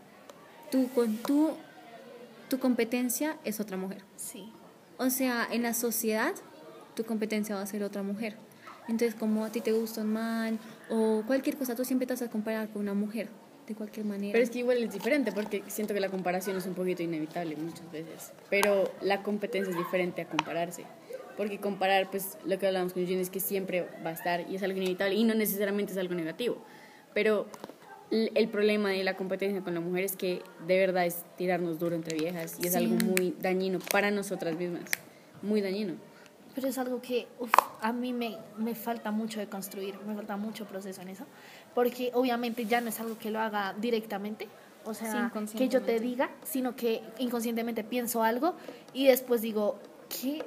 [0.71, 1.49] tú con tu,
[2.49, 4.01] tu competencia es otra mujer.
[4.15, 4.49] Sí.
[4.97, 6.31] O sea, en la sociedad,
[6.95, 8.37] tu competencia va a ser otra mujer.
[8.87, 12.21] Entonces, como a ti te gusta un man o cualquier cosa, tú siempre te vas
[12.21, 13.27] a comparar con una mujer,
[13.67, 14.31] de cualquier manera.
[14.31, 17.55] Pero es que igual es diferente porque siento que la comparación es un poquito inevitable
[17.55, 18.31] muchas veces.
[18.49, 20.85] Pero la competencia es diferente a compararse.
[21.37, 24.55] Porque comparar, pues lo que hablamos con Eugene es que siempre va a estar y
[24.55, 26.57] es algo inevitable y no necesariamente es algo negativo.
[27.13, 27.45] Pero
[28.11, 31.95] el problema de la competencia con la mujer es que de verdad es tirarnos duro
[31.95, 32.79] entre viejas y es Sí.
[32.79, 34.83] algo muy dañino para nosotras mismas.
[35.43, 35.93] Muy dañino.
[36.55, 40.35] Pero es algo que uf, a mí me, me falta mucho de construir, me falta
[40.35, 41.25] mucho proceso en eso,
[41.75, 44.47] porque obviamente ya no es algo que lo haga directamente,
[44.85, 48.55] o Sí, sea, que yo te diga, sino que inconscientemente pienso algo
[48.93, 49.77] y después digo,
[50.09, 50.43] ¿qué?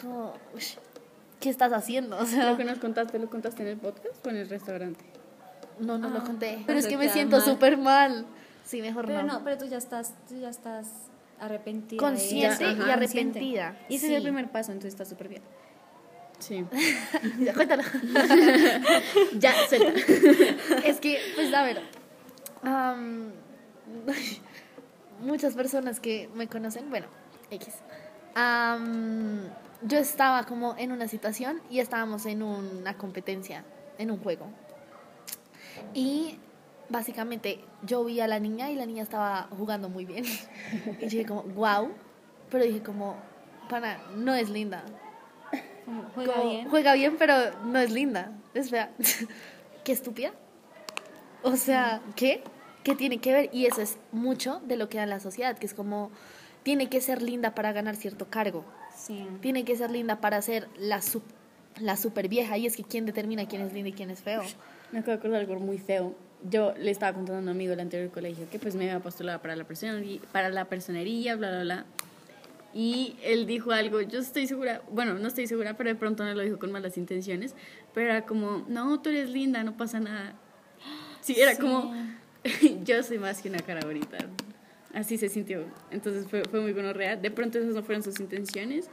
[0.00, 0.34] Como,
[1.40, 2.16] ¿Qué estás haciendo?
[2.18, 5.04] O sea, Lo que nos contaste, ¿lo contaste en el podcast o en el restaurante?
[5.80, 6.62] no, no lo Ah, conté.
[6.66, 8.24] Pero es pero que me siento súper mal.
[8.64, 9.34] Sí, mejor Pero no.
[9.38, 10.86] no, pero tú ya estás, tú ya estás
[11.40, 11.98] arrepentida.
[12.00, 14.12] Consciente y Ajá, arrepentida, Y ese sí.
[14.12, 15.42] es el primer paso, entonces está súper bien.
[16.38, 16.64] Sí.
[17.40, 17.82] Ya, cuéntalo.
[19.38, 19.92] ya, suelta.
[20.84, 21.80] es que, pues a ver,
[22.62, 23.30] am,
[25.20, 27.06] muchas personas que me conocen, bueno,
[27.50, 27.74] X.
[28.34, 29.40] am,
[29.82, 33.64] yo estaba como en una situación y estábamos en una competencia,
[33.98, 34.46] en un juego.
[35.94, 36.38] Y
[36.88, 40.24] básicamente yo vi a la niña y la niña estaba jugando muy bien.
[41.00, 41.90] Y dije como, wow,
[42.50, 43.16] pero dije como,
[43.68, 44.82] pana, no es linda.
[45.84, 46.68] Como, Juega Como, bien.
[46.68, 48.32] Juega bien, pero no es linda.
[48.54, 48.90] Es fea.
[49.84, 50.32] Qué estúpida.
[51.42, 52.42] O sea, ¿qué?
[52.82, 53.50] ¿Qué tiene que ver?
[53.52, 56.10] Y eso es mucho de lo que da la sociedad, que es como,
[56.64, 58.64] tiene que ser linda para ganar cierto cargo.
[58.96, 59.28] Sí.
[59.42, 61.22] Tiene que ser linda para ser la, sup-
[61.78, 62.56] la super vieja.
[62.58, 64.42] Y es que quién determina quién es linda y quién es feo.
[64.90, 66.14] Me acabo de acordar algo muy feo.
[66.50, 69.40] Yo le estaba contando a un amigo del anterior colegio que pues me había postulado
[69.40, 71.84] para la personería, para la personería, bla, bla, bla.
[72.74, 76.34] Y él dijo algo, yo estoy segura, bueno, no estoy segura, pero de pronto no
[76.34, 77.54] lo dijo con malas intenciones,
[77.94, 80.34] pero era como, no, tú eres linda, no pasa nada.
[81.22, 81.60] Sí, era Sí.
[81.62, 81.94] como,
[82.84, 84.18] yo soy más que una cara bonita.
[84.92, 85.64] Así se sintió.
[85.90, 87.20] Entonces fue, fue muy bueno real.
[87.22, 88.88] De pronto esas no fueron sus intenciones,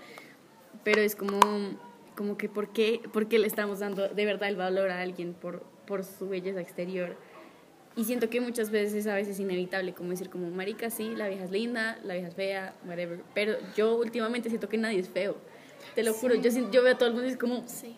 [0.86, 1.39] pero es como,
[2.16, 5.34] como que ¿por qué, por qué le estamos dando de verdad el valor a alguien
[5.34, 7.18] por, por su belleza exterior?
[7.95, 11.27] Y siento que muchas veces a veces es inevitable como decir como, marica, sí, la
[11.27, 13.21] vieja es linda, la vieja es fea, whatever.
[13.36, 15.38] Pero yo últimamente siento que nadie es feo.
[15.93, 17.95] Te lo juro, yo, yo veo a todo el mundo y es como, Sí.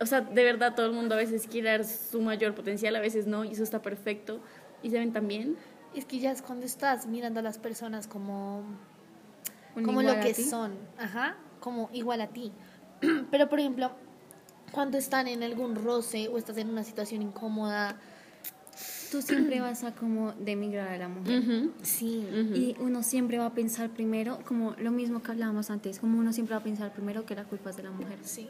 [0.00, 3.00] o sea, de verdad todo el mundo a veces quiere dar su mayor potencial, a
[3.00, 4.40] veces no, y eso está perfecto.
[4.82, 5.56] Y se ven también.
[5.94, 8.64] Es que ya es cuando estás mirando a las personas como
[9.76, 12.52] Un como lo que son, ajá, como igual a ti.
[13.30, 13.92] Pero por ejemplo,
[14.72, 17.98] cuando están en algún roce o estás en una situación incómoda,
[19.10, 21.42] Tú siempre vas a como demigrar a la mujer.
[21.82, 26.18] sí, Y uno siempre va a pensar primero, como lo mismo que hablábamos antes, como
[26.18, 28.18] uno siempre va a pensar primero que la culpa es de la mujer.
[28.22, 28.48] sí,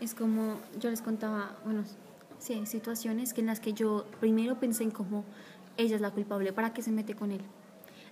[0.00, 1.84] Es como, yo les contaba, bueno,
[2.38, 5.24] sí, situaciones que en las que yo primero pensé en como,
[5.76, 7.40] ella es la culpable, ¿para qué se mete con él?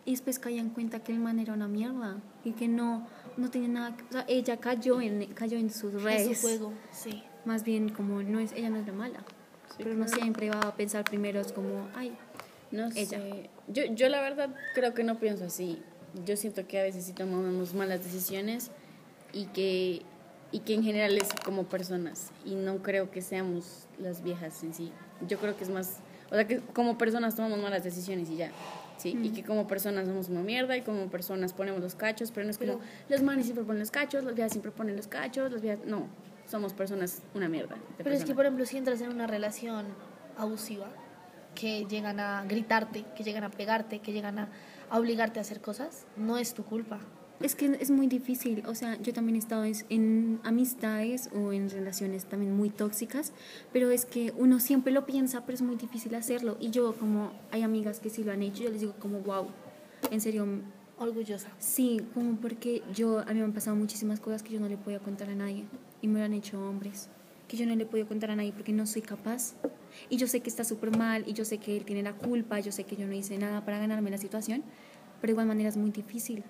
[0.05, 3.51] Y después caí en cuenta que el man era una mierda y que no, no
[3.51, 6.39] tenía nada, que- o sea, ella cayó en, cayó en sus es redes.
[6.39, 7.23] su juego, sí.
[7.45, 9.25] Más bien como, no es, ella no es la mala.
[9.77, 12.17] Pero uno siempre va a pensar primero, es como, ay,
[12.71, 13.05] No Ella.
[13.19, 13.51] sé.
[13.69, 15.83] Yo, yo la verdad creo que no pienso así.
[16.25, 18.71] Yo siento que a veces sí tomamos malas decisiones
[19.33, 20.03] y que,
[20.53, 22.31] y que en general es como personas.
[22.45, 24.93] Y no creo que seamos las viejas en sí.
[25.29, 25.99] Yo creo que es más...
[26.31, 28.51] O sea, que como personas tomamos malas decisiones y ya.
[28.97, 29.17] ¿sí?
[29.23, 32.51] Y que como personas somos una mierda y como personas ponemos los cachos, pero no
[32.51, 35.61] es como los manes siempre ponen los cachos, las viejas siempre ponen los cachos, las
[35.61, 35.85] viejas...
[35.87, 36.09] No,
[36.49, 37.77] somos personas una mierda.
[37.99, 38.35] Pero es que, persona.
[38.37, 39.87] por ejemplo, si entras en una relación
[40.37, 40.89] abusiva,
[41.55, 44.49] que llegan a gritarte, que llegan a pegarte, que llegan a,
[44.91, 46.99] a obligarte a hacer cosas, no es tu culpa.
[47.41, 51.53] Es que es muy difícil, o sea, yo también he estado es- en amistades o
[51.53, 53.33] en relaciones también muy tóxicas,
[53.73, 56.57] pero es que uno siempre lo piensa, pero es muy difícil hacerlo.
[56.61, 59.49] Y yo como hay amigas que sí lo han hecho, yo les digo como, wow,
[60.11, 60.47] en serio,
[60.99, 61.49] Orgullosa.
[61.59, 64.79] sí, como porque yo, a mí me han pasado muchísimas cosas que yo no le
[64.79, 65.67] podía contar a nadie
[66.03, 67.09] y me lo han hecho hombres,
[67.49, 69.55] que yo no le he podido contar a nadie porque no soy capaz.
[70.11, 72.61] Y yo sé que está súper mal y yo sé que él tiene la culpa,
[72.61, 74.63] yo sé que yo no hice nada para ganarme la situación,
[75.21, 76.45] pero de igual manera es muy difícil.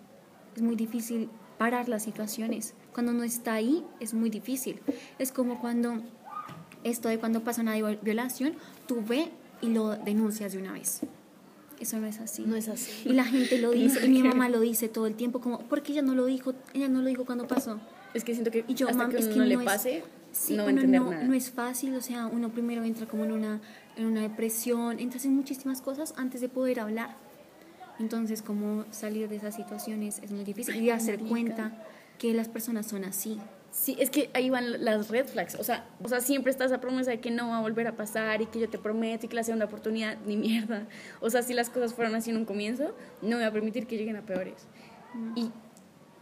[0.57, 1.29] Es muy difícil
[1.59, 2.75] parar las situaciones.
[2.93, 4.81] Cuando uno está ahí es muy difícil.
[5.19, 6.03] Es como cuando
[6.83, 8.55] esto de cuando pasa una viol- violación,
[8.87, 9.31] tú ve
[9.61, 11.01] y lo denuncias de una vez.
[11.79, 12.43] Eso no es así.
[12.47, 13.09] No es así.
[13.09, 15.83] Y la gente lo dice, y mi mamá lo dice todo el tiempo, como, ¿por
[15.83, 16.55] qué ella no lo dijo?
[16.73, 17.79] Ella no lo dijo cuando pasó.
[18.15, 19.61] Es que siento que Y yo, hasta mam, que es uno que no le no
[19.61, 21.23] es- pase, Sí, no va a entender no, nada.
[21.25, 23.61] no es fácil, o sea, uno primero entra como en una,
[23.97, 27.17] en una depresión, entras en muchísimas cosas antes de poder hablar.
[27.99, 31.73] Entonces, como salir de esas situaciones es muy difícil y hacer cuenta
[32.19, 33.39] que las personas son así.
[33.71, 35.55] Sí, es que ahí van las red flags.
[35.55, 37.97] O sea, o sea, siempre está esa promesa de que no va a volver a
[37.97, 40.87] pasar y que yo te prometo y que la segunda oportunidad, ni mierda.
[41.21, 43.97] O sea, si las cosas fueron así en un comienzo, no voy a permitir que
[43.97, 44.67] lleguen a peores.
[45.35, 45.51] Y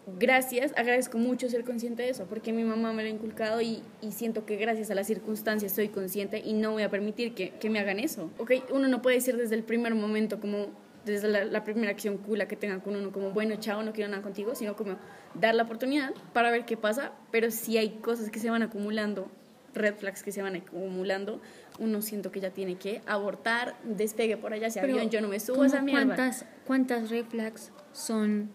[0.07, 3.83] gracias, agradezco mucho ser consciente de eso, porque mi mamá me lo ha inculcado y,
[4.03, 7.51] y siento que gracias a las circunstancias soy consciente y no voy a permitir que,
[7.51, 8.31] que me hagan eso.
[8.39, 10.69] Ok, uno no puede decir desde el primer momento como
[11.05, 14.11] desde la, la primera acción cula que tengan con uno, como bueno, chao, no quiero
[14.11, 14.97] nada contigo, sino como
[15.35, 19.31] dar la oportunidad para ver qué pasa, pero si hay cosas que se van acumulando,
[19.75, 21.41] red flags que se van acumulando,
[21.79, 25.41] uno siento que ya tiene que abortar, despegue por allá Pero, avión, yo no me
[25.41, 26.07] subo a ¿cómo esa mierda.
[26.07, 28.51] ¿Cuántas, cuántas red flags son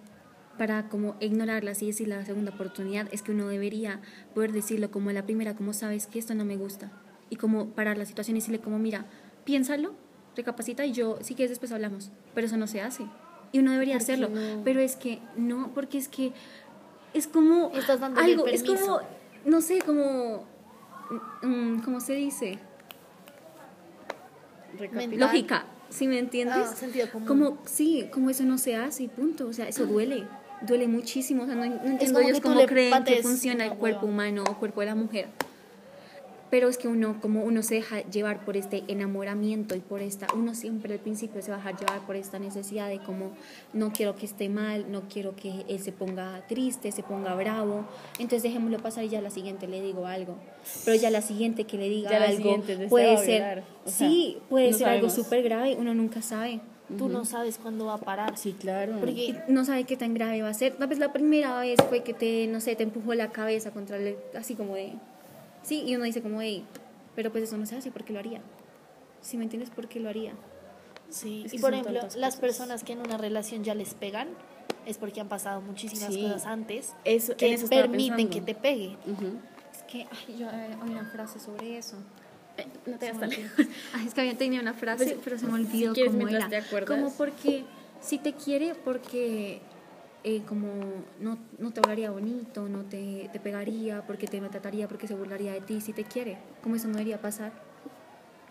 [0.60, 3.08] para como ignorarlas y decir la segunda oportunidad?
[3.12, 4.02] Es que uno debería
[4.36, 6.92] poder decirlo como la primera, como sabes que esto no me gusta.
[7.30, 9.06] Y como parar la situación y decirle como, mira,
[9.46, 9.96] piénsalo,
[10.36, 12.12] recapacita y yo, si quieres después hablamos.
[12.36, 13.06] Pero eso no se hace.
[13.54, 14.30] Y uno debería hacerlo.
[14.66, 16.34] Pero es que no, porque es que
[17.14, 19.00] es como Estás algo, es como,
[19.46, 20.46] no sé, como,
[21.42, 22.60] mm, ¿cómo se dice?
[25.14, 26.68] Lógica, ¿sí me entiendes?
[26.70, 27.28] Ah, sentido común.
[27.28, 30.28] Como, sí, como eso no se hace y punto, o sea, eso duele,
[30.62, 34.14] duele muchísimo, o sea, no, no entiendo ellos cómo creen que funciona el cuerpo hueva.
[34.14, 35.28] humano o cuerpo de la mujer.
[36.50, 40.26] Pero es que uno, como uno se deja llevar por este enamoramiento y por esta,
[40.34, 43.34] uno siempre al principio se va a dejar llevar por esta necesidad de como,
[43.74, 47.86] no quiero que esté mal, no quiero que él se ponga triste, se ponga bravo,
[48.14, 50.38] entonces dejémoslo pasar y ya a la siguiente le digo algo.
[50.86, 54.38] Pero ya a la siguiente que le diga Ya algo puede ser, o sea, sí,
[54.50, 55.14] puede no ser algo sabemos.
[55.14, 56.62] súper grave, uno nunca sabe.
[56.98, 58.38] Tú no sabes cuándo va a parar.
[58.38, 58.98] Sí, claro.
[59.00, 60.76] Porque no sabe qué tan grave va a ser.
[60.76, 63.98] Tal vez la primera vez fue que te, no sé, te empujó la cabeza contra
[63.98, 64.94] el, así como de,
[65.62, 66.66] sí, y uno dice como, hey,
[67.16, 68.42] pero pues eso no se hace, ¿por qué lo haría?
[69.22, 70.34] Si me entiendes, ¿por qué lo haría?
[71.10, 73.94] Sí, Es y que por son ejemplo, las personas que en una relación ya les
[73.94, 74.28] pegan
[74.86, 76.22] es porque han pasado muchísimas Sí.
[76.24, 78.34] cosas antes Eso- que eso permiten pensando.
[78.48, 78.98] que te pegue.
[79.76, 81.98] Es que, ay, yo eh, oí una frase sobre eso.
[82.60, 83.30] Eh, no te me tan.
[83.94, 86.50] Ay, es que había tenido una frase, Pues, pero se me olvidó si cómo era.
[86.50, 86.86] te.
[86.86, 87.66] Como porque,
[88.02, 89.62] si te quiere, porque
[90.24, 90.68] eh, como
[91.20, 95.54] no, no te hablaría bonito, no te, te pegaría, porque te trataría, porque se burlaría
[95.54, 96.38] de ti, si te quiere.
[96.62, 97.69] Como eso no debería pasar.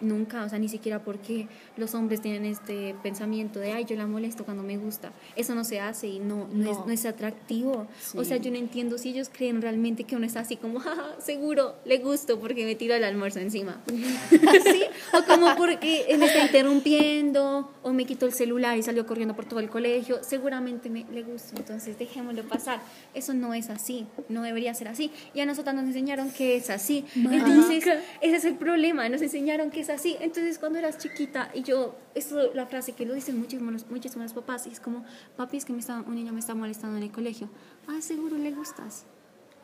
[0.00, 4.06] Nunca, o sea, ni siquiera porque los hombres tienen este pensamiento de, ay, yo la
[4.06, 5.12] molesto cuando me gusta.
[5.36, 6.86] Eso no se hace y no, no, Es, No.
[6.86, 7.86] no es atractivo.
[8.14, 8.24] O Sí.
[8.24, 11.74] sea, yo no entiendo si ellos creen realmente que uno es así como, jaja, seguro,
[11.84, 13.80] le gusto porque me tiro el almuerzo encima.
[14.30, 14.82] ¿Sí?
[15.12, 19.44] O como porque me está interrumpiendo, o me quitó el celular y salió corriendo por
[19.46, 20.18] todo el colegio.
[20.22, 22.80] Seguramente me, le gusto, entonces dejémoslo pasar.
[23.14, 25.10] Eso no es así, no debería ser así.
[25.34, 27.04] Y a nosotras nos enseñaron que es así.
[27.16, 27.84] Entonces,
[28.20, 30.16] ese es el problema, nos enseñaron que es así.
[30.20, 34.66] Entonces, cuando eras chiquita, y yo, esto la frase que lo dicen muchísimos, muchísimos papás,
[34.66, 35.04] y es como,
[35.36, 37.48] papi, es que me está, un niño me está molestando en el colegio.
[37.86, 39.06] Ah, seguro le gustas.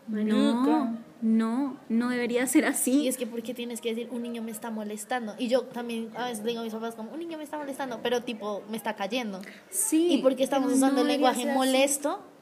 [0.06, 3.02] No, no, no debería ser así.
[3.02, 5.34] Y es que, ¿por qué tienes que decir un niño me está molestando?
[5.38, 8.00] Y yo también a veces digo a mis papás como, un niño me está molestando,
[8.02, 9.40] pero tipo, me está cayendo.
[9.70, 10.08] Sí.
[10.12, 12.33] ¿Y por qué estamos usando no el lenguaje ser así.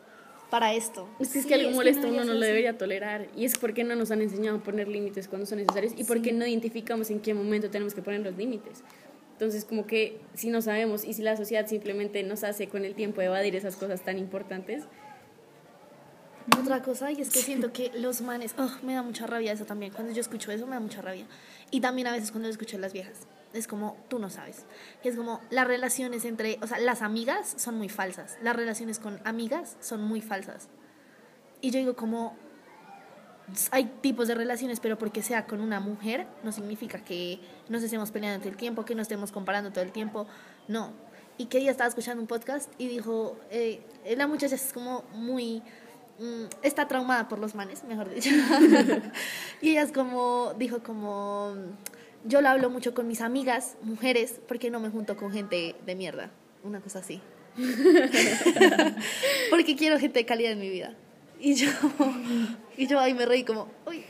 [0.53, 1.09] Para esto?
[1.19, 3.27] Es que, es Sí, que algo es que molesto no uno no lo debería tolerar.
[3.35, 6.31] Y es porque no nos han enseñado a poner límites cuando son necesarios y porque
[6.35, 8.83] no identificamos en qué momento tenemos que poner los límites.
[9.33, 12.95] Entonces, como que si no sabemos y si la sociedad simplemente nos hace con el
[12.95, 14.85] tiempo evadir esas cosas tan importantes,
[16.61, 19.65] Otra cosa, y es que siento que los manes, oh, me da mucha rabia eso
[19.65, 19.91] también.
[19.93, 21.25] Cuando yo escucho eso, me da mucha rabia.
[21.71, 23.27] Y también a veces cuando lo escucho de las viejas.
[23.53, 24.65] Es como, tú no sabes.
[25.03, 28.39] Y es como, las relaciones entre, o sea, las amigas son muy falsas.
[28.43, 30.69] Las relaciones con amigas son muy falsas.
[31.61, 32.37] Y yo digo como,
[33.71, 38.11] hay tipos de relaciones, pero porque sea con una mujer, no significa que nos estemos
[38.11, 40.27] peleando todo el tiempo, que nos estemos comparando todo el tiempo.
[40.69, 40.93] No.
[41.39, 43.83] Y que ella estaba escuchando un podcast y dijo, eh,
[44.17, 45.63] la muchacha es como muy
[46.19, 48.31] mm, está traumada por los manes, mejor dicho.
[49.61, 51.55] y ella es como, dijo como,
[52.25, 55.95] yo lo hablo mucho con mis amigas, mujeres, porque no me junto con gente de
[55.95, 56.31] mierda.
[56.65, 57.21] Una cosa así.
[59.51, 60.95] porque quiero gente de calidad en mi vida.
[61.41, 61.71] Y yo,
[62.77, 64.05] y yo ahí me reí como, uy.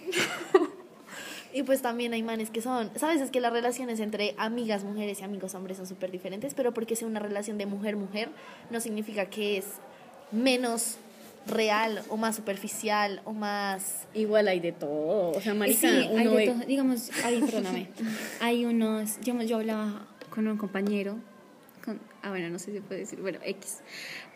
[1.55, 5.20] Y pues también hay manes que son, sabes, es que las relaciones entre amigas mujeres
[5.20, 8.31] y amigos hombres son súper diferentes, pero porque sea una relación de mujer-mujer
[8.70, 9.66] no significa que es
[10.31, 10.96] menos
[11.46, 14.07] real o más superficial o más...
[14.14, 16.66] Igual hay de todo, o sea, marica, Sí, hay uno de ve- todo.
[16.66, 17.88] Digamos, hay, perdóname,
[18.40, 21.16] hay unos, yo, yo hablaba con un compañero,
[21.85, 23.81] con, ah, bueno, no sé si puedo decir, bueno, X.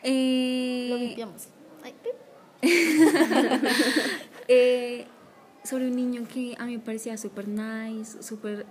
[0.02, 1.48] Eh, Lo limpiamos.
[1.82, 1.94] Ay,
[4.48, 5.06] eh,
[5.64, 8.66] sobre un niño que a mí me parecía súper nice, súper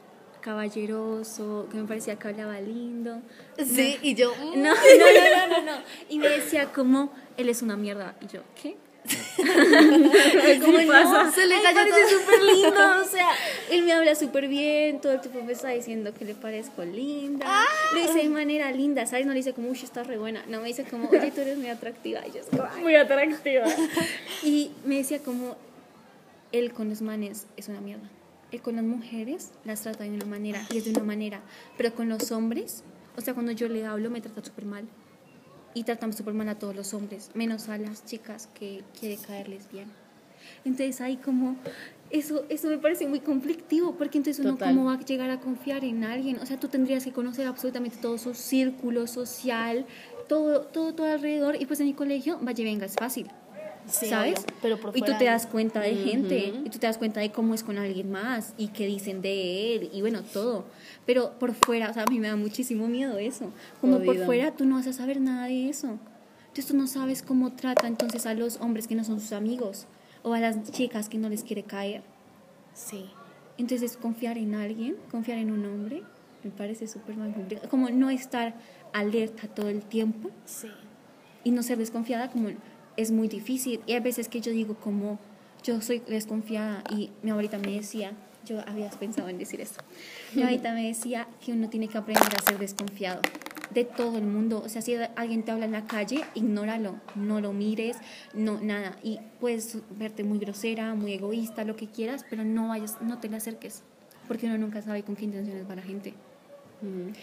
[0.45, 3.21] caballeroso, que me parecía que hablaba lindo.
[3.57, 4.31] Sí, y yo...
[4.55, 5.77] No, no, no, no, no, no.
[6.07, 8.15] Y me decía como, él es una mierda.
[8.21, 8.77] Y yo, ¿qué?
[10.61, 11.31] ¿Cómo no?
[11.31, 12.09] Se le Ay, cayó todo.
[12.19, 13.29] súper lindo, o sea,
[13.69, 17.45] él me habla súper bien, todo el tiempo me está diciendo que le parezco linda,
[17.93, 19.27] lo dice de manera linda, ¿sabes?
[19.27, 21.55] No le dice como, uy, estás re buena, no, me dice como, oye, tú eres
[21.57, 22.81] muy atractiva, y yo, es como, "Ay".
[22.81, 23.65] Muy atractiva.
[24.43, 25.55] y me decía como,
[26.51, 28.09] él con los manes es una mierda,
[28.51, 31.41] él con las mujeres las trata de una manera, y es de una manera,
[31.77, 32.83] pero con los hombres,
[33.17, 34.85] o sea, cuando yo le hablo me trata súper mal.
[35.73, 39.69] Y tratamos súper mal a todos los hombres, menos a las chicas que quiere caerles
[39.69, 39.89] bien.
[40.63, 41.57] Entonces ahí como,
[42.09, 44.69] eso, eso me parece muy conflictivo, porque entonces uno Total.
[44.69, 46.39] cómo va a llegar a confiar en alguien.
[46.39, 49.85] O sea, tú tendrías que conocer absolutamente todo su círculo social,
[50.27, 51.61] todo, todo, todo alrededor.
[51.61, 53.27] Y pues en mi colegio, vaya venga, es fácil.
[53.87, 54.39] Sí, ¿Sabes?
[54.39, 57.19] obvio, pero por y tú te das cuenta de gente, y tú te das cuenta
[57.19, 60.65] de cómo es con alguien más, y qué dicen de él, y bueno, todo.
[61.05, 63.51] Pero por fuera, o sea, a mí me da muchísimo miedo eso.
[63.81, 64.25] Como por Jodido.
[64.25, 65.99] fuera tú no vas a saber nada de eso.
[66.47, 69.85] Entonces tú no sabes cómo trata entonces a los hombres que no son sus amigos,
[70.23, 72.01] o a las chicas que no les quiere caer.
[72.73, 73.05] Sí.
[73.57, 76.01] Entonces confiar en alguien, confiar en un hombre,
[76.43, 77.69] me parece súper mal complicado.
[77.69, 78.55] Como no estar
[78.93, 80.69] alerta todo el tiempo Sí.
[81.43, 82.49] y no ser desconfiada como
[82.97, 83.81] es muy difícil.
[83.85, 85.19] Y hay veces que yo digo como
[85.63, 88.13] yo soy desconfiada y mi abuelita me decía
[88.45, 89.83] yo había pensado en decir esto
[90.35, 93.21] mi abuelita me decía que uno tiene que aprender a ser desconfiado
[93.73, 94.61] de todo el mundo.
[94.63, 97.97] O sea si alguien te habla en la calle ignóralo no lo mires
[98.33, 98.97] no nada.
[99.01, 103.27] Y puedes verte muy grosera muy egoísta lo que quieras pero no vayas no te
[103.27, 103.81] le acerques
[104.27, 106.13] porque uno nunca sabe con qué intenciones va la gente.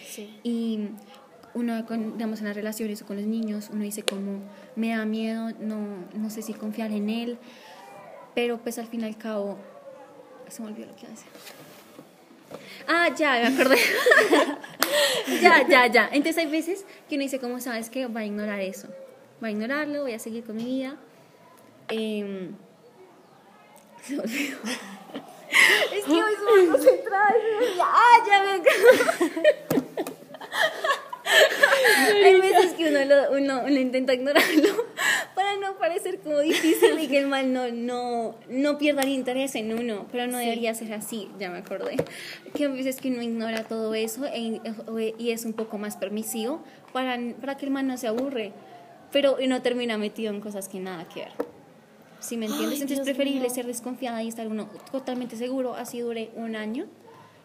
[0.09, 0.41] Sí.
[0.43, 0.89] y
[1.55, 4.41] uno, digamos, en las relaciones o con los niños, uno dice como,
[4.77, 7.38] me da miedo, no, no sé si confiar en él,
[8.35, 9.59] pero pues al fin y al cabo,
[10.49, 11.29] se me olvidó lo que iba a decir.
[12.87, 13.77] Ah, ya, me acordé.
[15.43, 16.09] ya, ya, ya.
[16.12, 18.88] Entonces hay veces que uno dice, como sabes que va a ignorar eso?
[19.43, 20.97] Va a ignorarlo, voy a seguir con mi vida.
[21.88, 22.55] Em,
[24.03, 24.59] se me olvidó.
[25.95, 27.35] es que hoy me concentrada.
[27.83, 28.62] Ah, ya me
[32.25, 34.68] Hay veces que uno, lo, uno, uno intenta ignorarlo
[35.35, 39.55] para no parecer como difícil y que el mal no, no, no pierda el interés
[39.55, 41.97] en uno, pero no debería ser así, ya me acordé.
[42.55, 44.61] Que a veces que uno ignora todo eso e-
[45.18, 48.53] y es un poco más permisivo para, para que el mal no se aburre,
[49.11, 51.33] pero uno termina metido en cosas que nada que ver.
[52.21, 52.77] ¿Sí me entiendes?
[52.79, 53.51] Ay, Entonces Dios preferible mío.
[53.51, 56.87] ser desconfiada y estar uno totalmente seguro, así dure un año.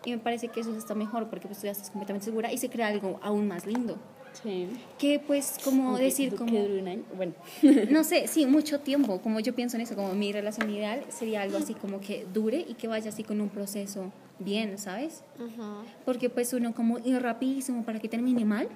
[0.08, 2.58] Y me parece que eso está mejor porque pues tú ya estás completamente segura y
[2.58, 3.98] se crea algo aún más lindo.
[4.42, 4.70] Sí.
[4.98, 6.50] Que pues como Aunque decir como...
[6.50, 7.04] que dure un año.
[7.18, 7.34] Bueno.
[7.92, 11.42] No sé, sí, mucho tiempo, como yo pienso en eso, como mi relación ideal sería
[11.42, 15.26] algo así como que dure y que vaya así con un proceso bien, ¿sabes?
[15.36, 15.84] Ajá.
[16.06, 18.70] Porque pues uno como ir rapidísimo para que termine mal,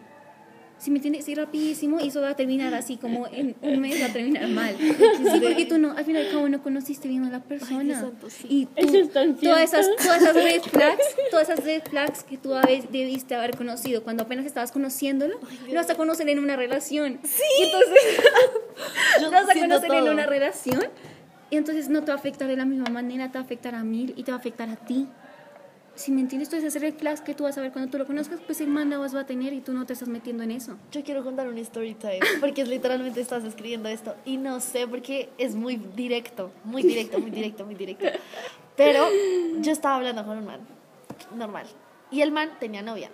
[0.82, 4.02] si me entiendes, ir rapidísimo y eso va a terminar así como en un mes
[4.02, 4.76] va a terminar mal.
[4.80, 8.00] Sí, porque tú no, al fin y al cabo no conociste bien a la persona.
[8.00, 8.48] santo, sí.
[8.50, 12.24] Y Eso tú, es tan todas esas, todas esas red flags, todas esas red flags
[12.24, 16.40] que tú habes- debiste haber conocido cuando apenas estabas conociéndolo, lo vas a conocer en
[16.40, 17.20] una relación.
[17.24, 17.44] Sí.
[17.60, 18.24] Y entonces
[19.22, 20.12] lo vas a conocer en todo.
[20.12, 20.84] una relación
[21.50, 23.76] y entonces no te va a afectar de la misma manera, te va a afectar
[23.76, 25.08] a mil y te va a afectar a ti.
[25.94, 28.08] Si me entiendes, entonces ese red flags que tú vas a ver cuando tú lo
[28.08, 30.52] conozcas, pues el man la vas a tener y tú no te estás metiendo en
[30.52, 30.78] eso.
[30.92, 34.88] Yo quiero contar un story time porque es literalmente estás escribiendo esto y no sé
[34.88, 38.06] porque es muy directo, muy directo, muy directo, muy directo.
[38.78, 39.06] Pero
[39.60, 40.62] yo estaba hablando con un man
[41.36, 41.68] normal
[42.10, 43.10] Y el man tenía novia.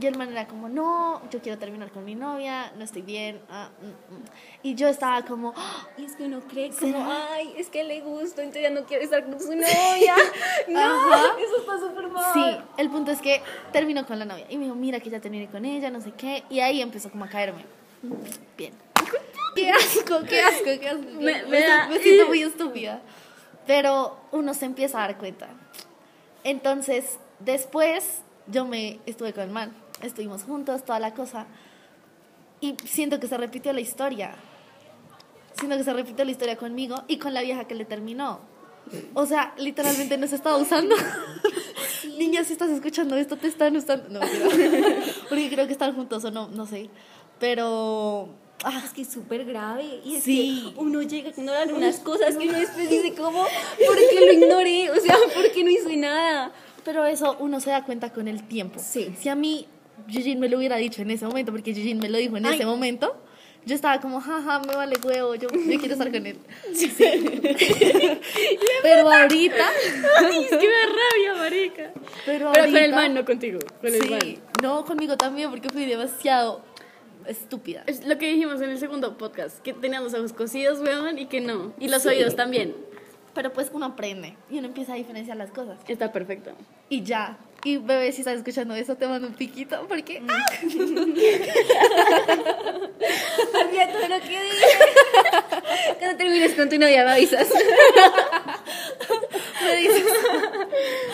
[0.00, 3.40] Y el man era como, no, yo quiero terminar con mi novia, no estoy bien.
[3.48, 4.24] ah, mm, mm".
[4.64, 8.00] Y yo estaba como, "Ah, Y es que uno cree como, ay, es que le
[8.00, 10.16] gusto, entonces ya no quiere estar con su novia.
[10.68, 11.36] No, Ajá.
[11.38, 12.24] eso está súper mal.
[12.34, 13.40] Sí, el punto es que
[13.72, 14.46] terminó con la novia.
[14.50, 16.42] Y me dijo, mira que ya terminé con ella, no sé qué.
[16.50, 17.64] Y ahí empezó como a caerme.
[18.56, 18.72] Bien.
[19.54, 21.02] Qué asco, qué asco, qué asco.
[21.12, 23.00] Me- Me, me da- me siento muy estúpida.
[23.68, 25.48] Pero uno se empieza a dar cuenta.
[26.42, 29.72] Entonces, después yo me estuve con el man.
[30.04, 31.46] Estuvimos juntos, toda la cosa.
[32.60, 34.34] Y siento que se repitió la historia.
[35.58, 38.40] Siento que se repitió la historia conmigo y con la vieja que le terminó.
[39.14, 40.94] O sea, literalmente nos estaba usando.
[42.18, 44.08] Niña, si estás escuchando esto, te están usando.
[44.10, 44.20] No,
[45.28, 46.90] porque creo que están juntos o no, no sé.
[47.40, 48.28] Pero.
[48.62, 50.00] ah, Es que es súper grave.
[50.04, 50.72] Y es Sí.
[50.74, 53.42] que uno llega a ignorar unas cosas que uno después dice como,
[53.86, 54.90] ¿por qué lo ignoré?
[54.90, 56.52] O sea, ¿por qué no hice nada?
[56.84, 58.78] pero eso uno se da cuenta con el tiempo.
[58.78, 59.14] Sí.
[59.18, 59.66] Si a mí
[60.08, 62.54] Eugene me lo hubiera dicho en ese momento, porque Eugene me lo dijo en Ay.
[62.56, 63.16] ese momento,
[63.66, 66.36] yo estaba como, jaja, me vale huevo, yo, yo quiero estar con él.
[66.74, 66.92] Sí.
[68.82, 69.64] pero ahorita.
[70.18, 71.92] Ay, es que me da rabia, marica.
[72.26, 73.58] Pero, Pero con el ahorita- man, no contigo.
[73.80, 74.20] Con el man.
[74.22, 76.62] Sí, no, conmigo también, porque fui demasiado
[77.26, 77.84] estúpida.
[77.86, 81.26] Es lo que dijimos en el segundo podcast, que tenía los ojos cosidos, weón, y
[81.26, 81.72] que no.
[81.78, 82.74] Y los oídos también.
[83.34, 85.78] Pero pues uno aprende y uno empieza a diferenciar las cosas.
[85.88, 86.52] Está perfecto.
[86.88, 87.36] Y ya.
[87.64, 90.46] Y bebé, si estás escuchando eso, te mando un piquito porque ¡ah!
[93.54, 94.66] Olvida todo lo que dije.
[95.98, 97.48] Cuando termines con tu novia me avisas.
[99.64, 100.04] me dices,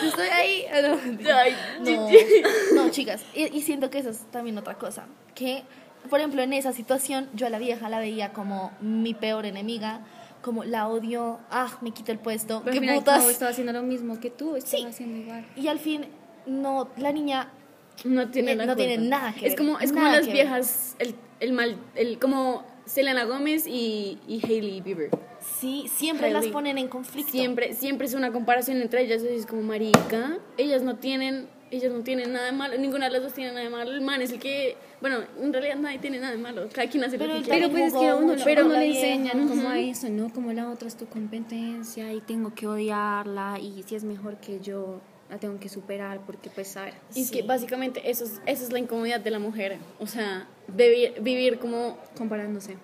[0.01, 0.65] "Yo estoy ahí.
[0.73, 0.95] Ah, No,
[1.79, 2.09] no,
[2.83, 3.23] no, chicas.
[3.33, 5.05] Y, y siento que eso es también otra cosa.
[5.35, 5.63] Que,
[6.09, 10.01] por ejemplo, en esa situación, yo a la vieja la veía como mi peor enemiga,
[10.41, 13.27] como la odio, ah, me quito el puesto, Pero qué putas.
[13.29, 14.87] Estaba haciendo lo mismo que tú, estaba Sí.
[14.87, 15.45] haciendo igual.
[15.55, 16.05] Y al fin,
[16.45, 17.51] no, la niña
[18.03, 21.15] No tiene, Eh, no tiene nada que es ver, Como, es como las viejas, el,
[21.39, 25.09] el mal, el, como Selena Gómez y, y Hailey Bieber.
[25.39, 26.51] sí, siempre las Hailey.
[26.53, 27.31] ponen en conflicto.
[27.31, 29.21] Siempre, siempre es una comparación entre ellas.
[29.23, 33.21] Es como marica, ellas no tienen, ellas no tienen nada de malo, ninguna de las
[33.23, 33.91] dos tiene nada de malo.
[33.91, 36.67] El man es el que, bueno, en realidad nadie tiene nada de malo.
[36.73, 37.71] Cada quien hace Pero lo que Pero quiere.
[37.71, 40.33] pues es que uno, pero no le enseñan como a eso, ¿no?
[40.33, 44.59] Como la otra es tu competencia y tengo que odiarla y si es mejor que
[44.59, 44.99] yo,
[45.31, 46.93] la tengo que superar porque pues, a ver.
[47.15, 49.77] Y es que básicamente eso es, esa es la incomodidad de la mujer.
[49.99, 52.75] O sea, vivir, vivir como Comparándose.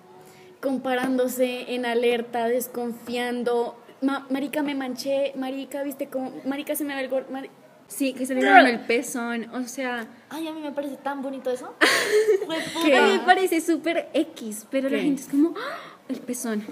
[0.60, 3.76] comparándose en alerta, desconfiando.
[4.00, 5.32] Ma- marica, me manché.
[5.36, 6.32] Marica, viste como.
[6.44, 7.26] Marica, se me ve el gordo.
[7.86, 10.06] Sí, que se le dieron el pezón, o sea...
[10.28, 11.74] Ay, a mí me parece tan bonito eso.
[12.50, 15.04] A mí me parece súper X, pero la ¿Qué?
[15.04, 16.66] gente es como, "Ah, el pezón.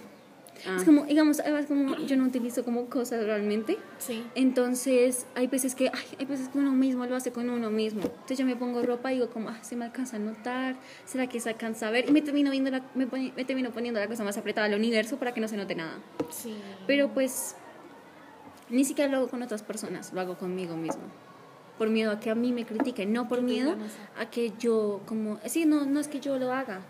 [0.68, 0.76] Ah.
[0.76, 3.78] Es como, digamos, es como, yo no utilizo como cosas realmente.
[3.98, 4.24] Sí.
[4.34, 8.02] Entonces, hay veces que, ay, hay veces que uno mismo lo hace con uno mismo.
[8.02, 11.26] Entonces, yo me pongo ropa y digo, como, ah, se me alcanza a notar, ¿será
[11.28, 12.08] que se alcanza a ver?
[12.08, 14.78] Y me termino, viendo la, me, poni- me termino poniendo la cosa más apretada del
[14.78, 15.98] universo para que no se note nada.
[16.30, 16.54] Sí.
[16.86, 17.54] Pero pues,
[18.68, 21.02] ni siquiera lo hago con otras personas, lo hago conmigo mismo.
[21.78, 23.76] Por miedo a que a mí me critiquen, no por miedo
[24.18, 26.80] a que yo, como, sí, no, no es que yo lo haga,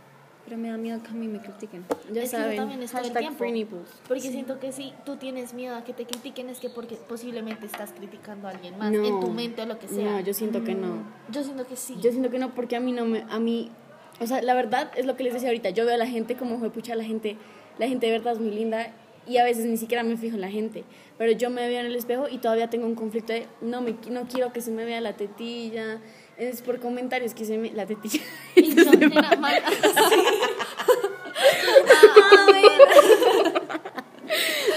[0.47, 1.85] pero me da miedo que a mí me critiquen.
[2.13, 2.53] Ya es que saben.
[2.53, 3.39] yo también es todo el tiempo.
[3.39, 3.89] free nipples.
[4.07, 7.67] Porque siento que si tú tienes miedo a que te critiquen es que porque posiblemente
[7.67, 9.05] estás criticando a alguien más No.
[9.05, 10.05] en tu mente o lo que sea.
[10.13, 11.03] No, yo siento que no.
[11.33, 11.97] Yo siento que sí.
[12.01, 13.25] Yo siento que no, porque a mí no me.
[13.29, 13.73] A mí.
[14.21, 15.71] O sea, la verdad es lo que les decía ahorita.
[15.71, 17.37] Yo veo a la gente como, fue pucha, la gente.
[17.79, 18.95] La gente de verdad es muy linda.
[19.27, 20.85] Y a veces ni siquiera me fijo en la gente.
[21.19, 23.49] Pero yo me veo en el espejo y todavía tengo un conflicto de.
[23.61, 26.01] No, me, no quiero que se me vea la tetilla.
[26.37, 27.71] Es por comentarios que se me.
[27.73, 28.21] La tetilla.
[28.55, 29.63] Y yo era mal.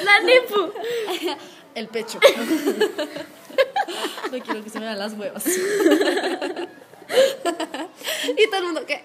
[0.03, 0.73] ¡La nepo!
[1.75, 2.19] El pecho.
[4.31, 5.45] no quiero que se me vean las huevas.
[5.47, 5.59] y
[8.47, 9.01] todo el mundo, ¿qué?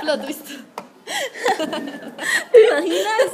[0.00, 0.46] Plot twist.
[2.52, 3.30] ¿Te imaginas?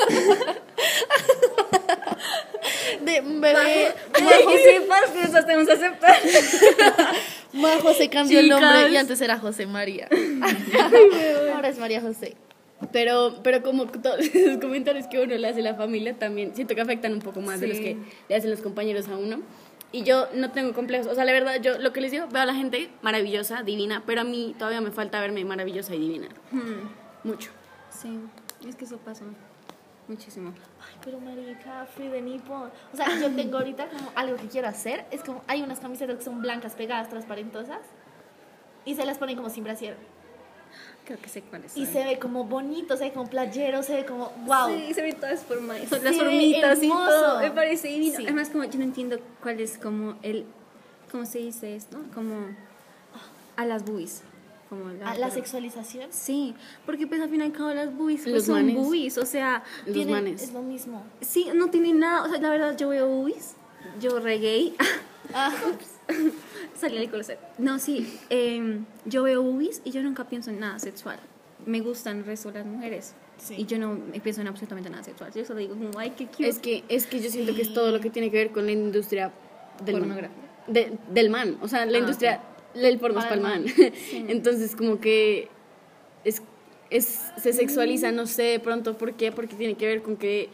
[3.09, 3.95] De bebé.
[4.15, 6.17] Que sepas que nos tenemos que aceptar.
[7.53, 10.09] Majo se cambió el nombre y antes era José María.
[11.55, 12.37] Ahora es María José.
[12.93, 16.75] Pero, pero como todos esos comentarios que uno le hace a la familia también siento
[16.77, 17.83] que afectan un poco más de los Sí.
[17.83, 17.97] que
[18.29, 19.41] le hacen los compañeros a uno.
[19.91, 21.07] Y yo no tengo complejos.
[21.09, 24.03] O sea, la verdad, yo lo que les digo, veo a la gente maravillosa, divina,
[24.07, 26.29] pero a mí todavía me falta verme maravillosa y divina.
[27.25, 27.51] Mucho.
[27.91, 28.11] Sí,
[28.69, 29.25] es que eso pasa
[30.09, 30.53] muchísimo.
[30.81, 32.71] Ay, pero marica, free de nippon.
[32.93, 35.07] O sea, yo tengo ahorita como algo que quiero hacer.
[35.11, 37.81] Es como, hay unas camisetas que son blancas, pegadas, transparentosas.
[38.85, 39.97] Y se las ponen como sin brasier.
[41.05, 41.95] Creo que sé cuáles Y son.
[41.95, 44.69] se ve como bonito, se ve como playero, se ve como, wow.
[44.69, 45.91] Sí, se ve todas formas.
[45.91, 47.41] Las formitas y todo.
[47.41, 48.17] Me parece divino.
[48.17, 48.25] Sí.
[48.25, 50.47] Además, como yo no entiendo cuál es como el
[51.11, 51.99] ¿cómo se dice esto?
[52.15, 52.35] Como
[53.57, 54.23] a las boobies.
[54.69, 56.55] Como la, Ah, la sexualización Sí,
[56.85, 58.77] porque pues al fin y al cabo las boobies pues, Los son manes.
[58.77, 60.43] boobies, o sea, Los tiene- manes.
[60.43, 61.03] es lo mismo.
[61.21, 63.55] sí, no tiene nada, o sea, la verdad yo veo boobies,
[64.01, 64.75] yo reggae,
[65.35, 65.53] Ah,
[66.75, 67.39] salí del closet.
[67.59, 71.19] No, sí, em, yo veo boobies y yo nunca pienso en nada sexual.
[71.67, 73.15] Me gustan el resto de las mujeres.
[73.37, 73.55] Sí.
[73.59, 75.33] Y yo no pienso en absolutamente nada sexual.
[75.35, 76.49] Yo solo digo, como, ay, qué cute.
[76.49, 78.67] Es que, es que yo siento que es todo lo que tiene que ver con
[78.67, 79.33] la industria
[79.85, 80.03] del man.
[80.09, 80.43] Pornográfica.
[80.67, 81.59] De- del man.
[81.63, 82.41] O sea, la Ah, industria
[82.83, 83.93] del porno es Para para el el man.
[84.29, 85.49] Entonces, como que
[86.25, 86.43] es,
[86.91, 90.49] es, se sexualiza, no sé de pronto por qué, porque tiene que ver con que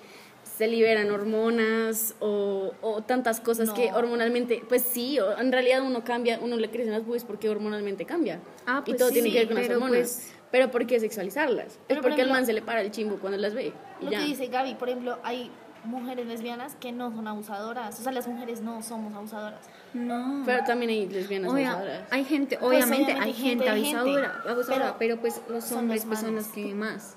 [0.57, 3.97] se liberan hormonas o, o tantas cosas que No.
[3.97, 8.41] hormonalmente, pues sí, en realidad uno cambia, uno le crecen las boobies porque hormonalmente cambia.
[8.67, 9.99] Ah, y pues todo sí, tiene que ver con las hormonas.
[9.99, 11.67] pues- pero ¿por qué sexualizarlas?
[11.73, 13.73] Es Pero, por porque al man se le para el chimbo cuando las ve.
[14.01, 14.21] y Lo ya.
[14.21, 15.51] que dice Gaby, por ejemplo, hay
[15.87, 17.99] mujeres lesbianas que no son abusadoras.
[18.01, 19.61] O sea, las mujeres no somos abusadoras.
[19.93, 20.43] no.
[20.47, 22.09] Pero también hay lesbianas Obvia- abusadoras.
[22.13, 23.99] hay gente, Pues, obviamente, obviamente hay gente gente, hay gente.
[23.99, 27.17] abusadora, abusadora, pero, Pero pues los son hombres los pues, son los que más.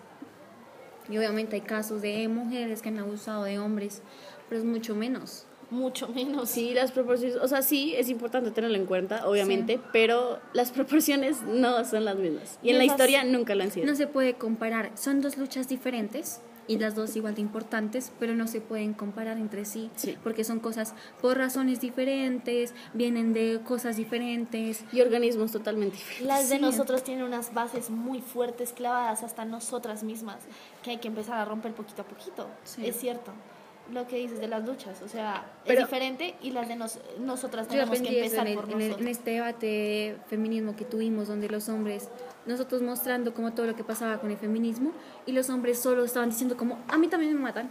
[1.09, 4.01] Y obviamente hay casos de mujeres que han abusado de hombres,
[4.49, 5.45] pero es mucho menos.
[5.69, 6.49] Mucho menos.
[6.49, 11.41] Sí, las proporciones, o sea, sí es importante tenerlo en cuenta, obviamente, pero las proporciones
[11.43, 12.57] no son las mismas.
[12.61, 13.85] Y, Y en la historia nunca lo han sido.
[13.85, 18.35] No se puede comparar, son dos luchas diferentes y las dos igual de importantes, pero
[18.35, 20.17] no se pueden comparar entre sí, Sí.
[20.23, 24.83] porque son cosas por razones diferentes, vienen de cosas diferentes.
[24.91, 26.27] Y organismos totalmente diferentes.
[26.27, 26.61] Las de Sí.
[26.61, 30.37] nosotros tienen unas bases muy fuertes clavadas hasta nosotras mismas,
[30.83, 32.47] que hay que empezar a romper poquito a poquito.
[32.63, 32.85] Sí.
[32.85, 33.31] Es cierto.
[33.93, 36.99] Lo que dices de las luchas, o sea, Pero- es diferente y las de nos,
[37.19, 39.01] nosotras tenemos que empezar en, el- por en el- nosotros.
[39.01, 42.09] en este debate de feminismo que tuvimos, donde los hombres,
[42.45, 44.91] nosotros mostrando como todo lo que pasaba con el feminismo,
[45.25, 47.69] y los hombres solo estaban diciendo como, a mí también me matan.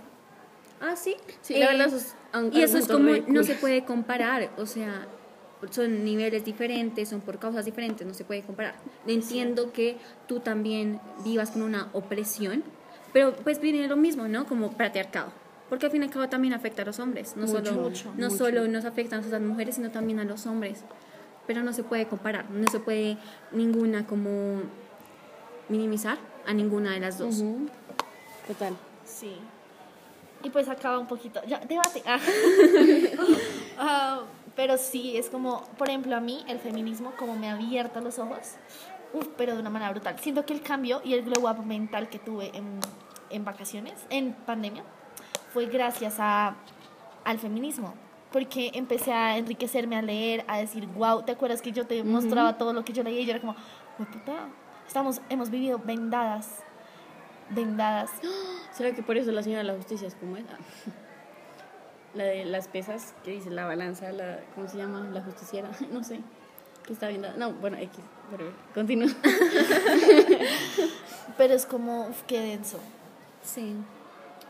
[0.81, 1.17] Ah, sí.
[1.43, 2.15] Sí, la verdad, eso es
[2.53, 5.07] Y eso es como, re no se puede comparar, o sea,
[5.71, 8.75] son niveles diferentes, son por causas diferentes, no se puede comparar.
[9.07, 9.97] Entiendo que
[10.27, 12.63] tú también vivas con una opresión,
[13.13, 14.47] pero pues viene lo mismo, ¿no?
[14.47, 15.33] Como patriarcado.
[15.69, 18.13] Porque al fin y al cabo también afecta a los hombres, no, Mucho, solo, mucho,
[18.17, 18.37] no mucho.
[18.37, 20.85] solo nos afecta a nosotras mujeres, sino también a los hombres.
[21.47, 23.19] Pero no se puede comparar, no se puede
[23.53, 24.61] ninguna como
[25.69, 27.41] minimizar a ninguna de las dos.
[27.41, 27.69] Ujú.
[28.47, 28.75] Total.
[29.05, 29.37] Sí.
[30.43, 31.41] Y pues acaba un poquito.
[31.47, 32.03] Ya, debate.
[32.07, 32.19] Ah.
[33.79, 34.23] Ah,
[34.55, 38.19] pero sí, es como, por ejemplo, a mí el feminismo como me ha abierto los
[38.19, 38.55] ojos,
[39.13, 40.17] uf, pero de una manera brutal.
[40.19, 42.81] Siento que el cambio y el glow up mental que tuve en,
[43.29, 44.83] en vacaciones, en pandemia,
[45.57, 46.55] fue gracias a,
[47.25, 47.95] al feminismo.
[48.31, 52.59] Porque empecé a enriquecerme, a leer, a decir, wow, ¿te acuerdas que yo te mostraba
[52.59, 53.21] todo lo que yo leía?
[53.23, 53.57] Y yo era como,
[53.99, 54.49] "Hue puta,
[54.87, 56.57] estamos, hemos vivido vendadas,
[57.49, 58.11] vendadas.
[58.71, 60.59] ¿Será que por eso la señora de la justicia es como esa?
[62.13, 65.09] La de las pesas, que dice la balanza, la, ¿cómo se llama?
[65.11, 66.21] La justiciera, no sé.
[66.87, 67.35] Que está bien dada.
[67.39, 67.99] No, bueno, X,
[68.31, 69.09] pero continúa.
[71.39, 72.79] Pero es como, uf, qué denso.
[73.43, 73.75] Sí.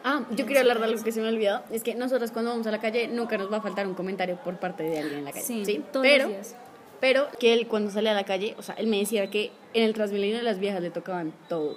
[0.09, 1.65] Ah, yo quería hablar de algo que se me ha olvidado.
[1.73, 4.37] Es que nosotros cuando vamos a la calle nunca nos va a faltar un comentario
[4.37, 5.45] por parte de alguien en la calle.
[5.45, 6.57] Sí, Sí, todos pero, los días.
[7.01, 9.83] pero que él cuando sale a la calle, o sea, él me decía que en
[9.83, 11.77] el Transmilenio las viejas le tocaban todo.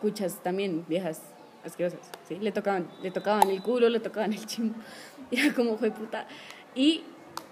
[0.00, 1.20] Cuchas también, viejas
[1.64, 1.98] asquerosas,
[2.28, 2.38] ¿sí?
[2.40, 4.76] Le tocaban, le tocaban el culo, le tocaban el chimbo.
[5.32, 6.28] Era como, fue puta.
[6.76, 7.02] Y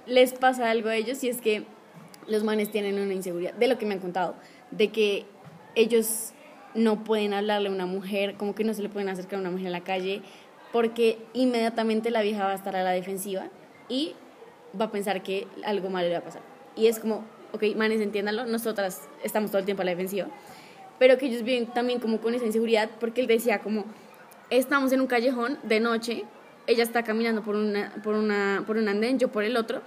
[0.07, 1.65] les pasa algo a ellos y es que
[2.29, 4.37] los manes tienen una inseguridad, de lo que me han contado,
[4.71, 5.27] de que
[5.75, 6.31] ellos
[6.77, 9.51] no pueden hablarle a una mujer, como que no se le pueden acercar a una
[9.51, 10.23] mujer en la calle,
[10.73, 13.49] porque inmediatamente la vieja va a estar a la defensiva
[13.89, 14.15] y
[14.79, 16.43] va a pensar que algo malo le va a pasar.
[16.77, 20.29] Y es como, ok, manes, entiéndanlo, nosotras estamos todo el tiempo a la defensiva,
[20.99, 23.85] pero que ellos viven también como con esa inseguridad, porque él decía como,
[24.51, 26.25] estamos en un callejón de noche,
[26.67, 29.83] ella está caminando por, una, por, una, por un andén, yo por el otro,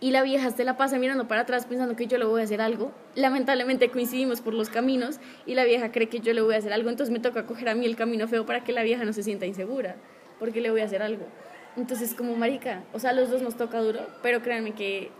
[0.00, 2.44] y la vieja se la pasa mirando para atrás pensando que yo le voy a
[2.44, 2.92] hacer algo.
[3.14, 6.72] Lamentablemente coincidimos por los caminos y la vieja cree que yo le voy a hacer
[6.72, 9.12] algo, entonces me toca coger a mí el camino feo para que la vieja no
[9.12, 9.96] se sienta insegura,
[10.38, 11.26] porque le voy a hacer algo.
[11.76, 15.10] Entonces, como marica, o sea, a los dos nos toca duro, pero créanme que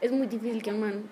[0.00, 1.02] es muy difícil que a un man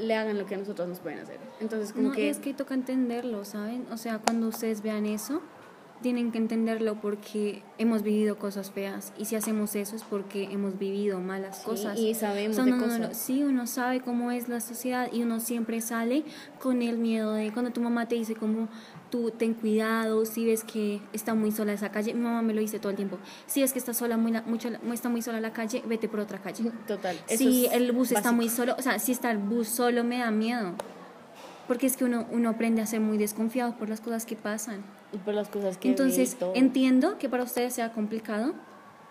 [0.00, 1.38] le hagan lo que a nosotros nos pueden hacer.
[1.60, 2.28] Entonces, como No, que...
[2.28, 3.86] es que toca entenderlo, ¿saben?
[3.92, 5.42] O sea, cuando ustedes vean eso,
[6.02, 9.12] tienen que entenderlo porque hemos vivido cosas feas.
[9.18, 11.98] Y si hacemos eso es porque hemos vivido malas Sí, cosas.
[11.98, 13.16] y sabemos So, de no, no, no, cosas.
[13.16, 16.24] sí, uno sabe cómo es la sociedad y uno siempre sale
[16.60, 18.68] con el miedo de cuando tu mamá te dice como
[19.10, 22.60] tú ten cuidado, si ves que está muy sola esa calle, mi mamá me lo
[22.60, 25.40] dice todo el tiempo, si ves que está sola muy, la- mucho, está muy sola
[25.40, 26.70] la calle, vete por otra calle.
[26.86, 27.16] Total.
[27.28, 30.18] Si es el bus está muy solo, o sea, si está el bus solo me
[30.18, 30.72] da miedo.
[31.68, 34.82] Porque es que uno, uno aprende a ser muy desconfiado por las cosas que pasan.
[35.12, 36.52] Y por las cosas que Entonces, visto.
[36.54, 38.54] entiendo que para ustedes sea complicado,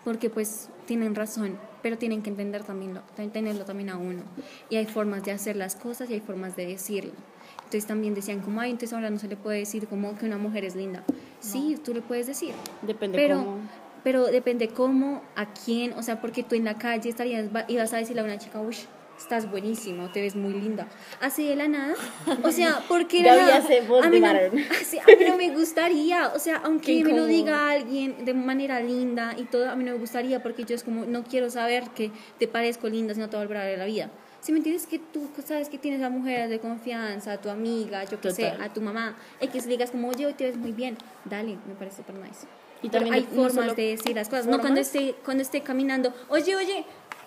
[0.04, 4.22] porque pues tienen razón, pero tienen que entender también lo, entenderlo también a uno.
[4.68, 7.12] Y hay formas de hacer las cosas y hay formas de decirlo.
[7.58, 10.38] Entonces también decían como, ay, entonces ahora no se le puede decir como que una
[10.38, 11.04] mujer es linda.
[11.40, 12.52] Sí, tú le puedes decir.
[12.82, 13.56] Depende pero, cómo.
[14.04, 17.96] Pero depende cómo, a quién, o sea, porque tú en la calle estarías, ibas a
[17.96, 18.74] decirle a una chica, uy,
[19.22, 20.88] estás buenísima, o te ves muy linda.
[21.20, 21.94] Así de la nada.
[22.42, 24.52] O sea, porque Gaby hace voz a mí de no- varón.
[24.84, 28.34] sí, a mí no me gustaría, o sea, aunque Qué me lo diga alguien de
[28.34, 31.50] manera linda y todo, a mí no me gustaría porque yo es como, no quiero
[31.50, 34.10] saber que te parezco linda, si no te va a volver a la vida.
[34.40, 38.02] Si me entiendes que tú sabes que tienes a mujeres de confianza, a tu amiga,
[38.04, 38.62] yo qué sé, Total.
[38.62, 41.74] a tu mamá, X le digas como, oye, hoy te ves muy bien, dale, me
[41.76, 42.46] parece súper nice.
[42.82, 44.86] Y Pero también hay no formas solo de decir las cosas, no cuando formas.
[44.96, 46.84] esté, cuando esté caminando, oye, oye,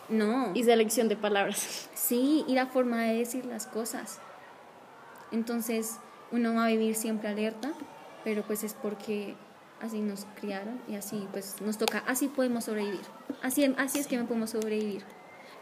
[0.09, 0.51] no.
[0.53, 1.89] Y selección de palabras.
[1.95, 4.19] Sí, y la forma de decir las cosas.
[5.31, 5.97] Entonces,
[6.31, 7.71] uno va a vivir siempre alerta,
[8.23, 9.35] pero pues es porque
[9.81, 13.01] así nos criaron y así pues nos toca, así podemos sobrevivir.
[13.41, 15.03] Así, así es que no podemos sobrevivir.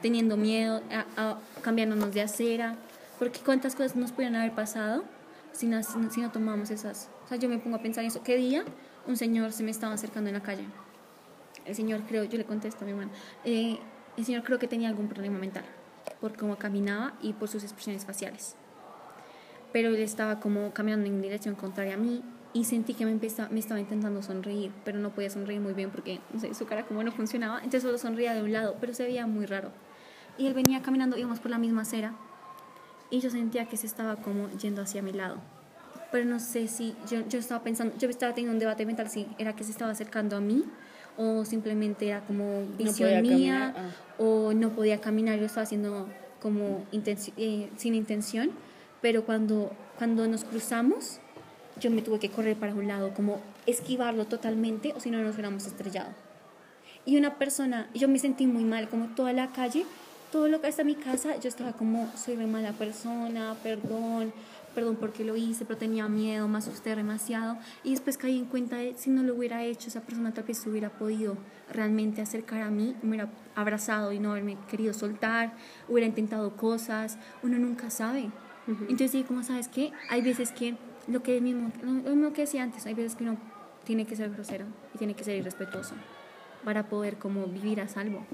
[0.01, 2.75] Teniendo miedo, a, a- cambiándonos de acera,
[3.19, 5.03] porque cuántas cosas nos pudieran haber pasado
[5.53, 7.09] si no, si no- tomamos esas.
[7.25, 8.21] O sea, yo me pongo a pensar en eso.
[8.21, 8.65] ¿Qué día
[9.07, 10.65] un señor se me estaba acercando en la calle?
[11.65, 13.11] El señor creo, yo le contesto a mi hermano,
[13.45, 13.79] eh,
[14.17, 15.63] el señor creo que tenía algún problema mental
[16.19, 18.55] por cómo caminaba y por sus expresiones faciales.
[19.71, 22.21] Pero él estaba como caminando en dirección contraria a mí
[22.53, 25.89] y sentí que me, empeza- me estaba intentando sonreír, pero no podía sonreír muy bien
[25.89, 28.93] porque no sé, su cara como no funcionaba, entonces solo sonría de un lado, pero
[28.93, 29.71] se veía muy raro.
[30.37, 32.13] Y él venía caminando, íbamos por la misma acera
[33.09, 35.37] y yo sentía que se estaba como yendo hacia mi lado.
[36.11, 39.27] Pero no sé si yo, yo estaba pensando, yo estaba teniendo un debate mental si
[39.39, 40.63] era que se estaba acercando a mí
[41.17, 46.07] o simplemente era como visión podía mía caminar, o no podía caminar, yo estaba haciendo
[46.41, 48.51] como eh, sin intención,
[49.01, 51.19] pero cuando, cuando nos cruzamos,
[51.79, 55.35] yo me tuve que correr para un lado, como esquivarlo totalmente o si no nos
[55.35, 56.09] hubiéramos estrellado.
[57.05, 59.85] Y una persona, yo me sentí muy mal, como toda la calle,
[60.31, 64.33] todo lo que está en mi casa, yo estaba como, soy re mala persona, perdón,
[64.73, 67.57] perdón porque lo hice, pero tenía miedo, me asusté demasiado.
[67.83, 70.57] Y después caí en cuenta de, si no lo hubiera hecho, esa persona tal vez
[70.57, 71.37] se hubiera podido
[71.71, 75.53] realmente acercar a mí, me hubiera abrazado y no haberme querido soltar,
[75.87, 78.29] hubiera intentado cosas, uno nunca sabe.
[78.67, 80.75] Entonces dije, como sabes qué, hay veces que
[81.07, 83.37] lo que mismo, lo mismo que decía antes, hay veces que uno
[83.83, 84.65] tiene que ser grosero
[84.95, 85.95] y tiene que ser irrespetuoso
[86.63, 88.25] para poder como vivir a salvo.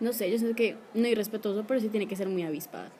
[0.00, 2.90] No sé, yo siento que no irrespetuoso, pero sí tiene que ser muy avispada.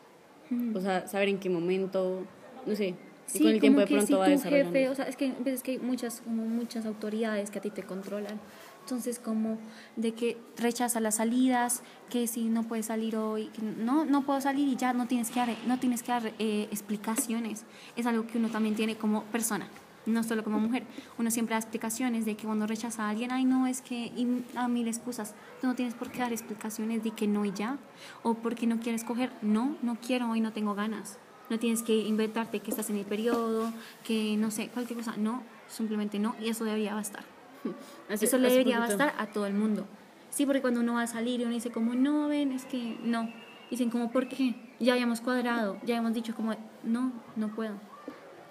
[0.75, 2.23] O sea, saber en qué momento,
[2.67, 2.95] no sé,
[3.35, 4.73] y con el tiempo de pronto si va desarrollando.
[4.73, 7.63] jefe, o sea, es que a veces que hay muchas, como muchas autoridades que a
[7.63, 8.41] ti te controlan.
[8.81, 9.59] Entonces, como
[9.97, 14.41] de que rechaza las salidas, que si no puedes salir hoy, que no, no puedo
[14.41, 17.65] salir y ya no tienes que dar, no tienes que dar eh, explicaciones.
[17.97, 19.67] Es algo que uno también tiene como persona,
[20.07, 20.85] no solo como mujer.
[21.19, 24.45] Uno siempre da explicaciones de que cuando rechaza a alguien, ay, no, es que, y
[24.55, 25.35] a mil excusas.
[25.61, 27.79] Tú no tienes por qué dar explicaciones de que no y ya.
[28.23, 31.19] O porque no quieres coger, no, no quiero, hoy no tengo ganas.
[31.51, 33.73] No tienes que inventarte que estás en el periodo,
[34.05, 35.17] que no sé, cualquier cosa.
[35.17, 37.25] No, simplemente no, y eso debería bastar.
[38.09, 39.87] Eso le debería poquito- bastar a todo el mundo.
[40.31, 42.99] Sí, porque cuando uno va a salir y uno dice como, no, ven, es que
[43.03, 43.29] no.
[43.71, 44.55] Dicen como, ¿por qué?
[44.79, 46.55] Ya habíamos cuadrado, ya habíamos dicho como,
[46.85, 47.75] no, no puedo.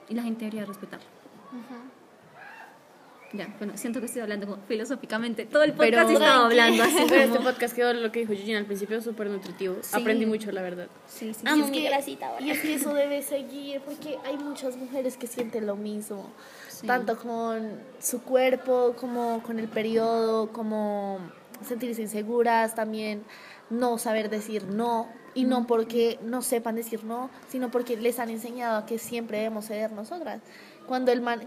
[0.10, 1.06] Y la gente debería respetarlo.
[3.34, 5.45] Ya, bueno, siento que estoy hablando como filosóficamente.
[5.45, 7.49] Todo el podcast Pero- estaba hablando así Pero este como...
[7.49, 9.76] podcast quedó lo que dijo Gina al principio, súper nutritivo.
[9.82, 9.89] Sí.
[9.99, 10.88] Aprendí mucho, la verdad.
[11.08, 11.62] Sí, sí, Y sí.
[11.62, 15.76] es que- Y es que eso debe seguir, porque hay muchas mujeres que sienten lo
[15.76, 16.30] mismo,
[16.88, 21.20] tanto con su cuerpo, como con el periodo, como
[21.68, 23.24] sentirse inseguras, también
[23.70, 28.30] no saber decir no, y no porque no sepan decir no, sino porque les han
[28.30, 30.41] enseñado a que siempre debemos ceder nosotras.
[30.88, 31.42] Cuando el man,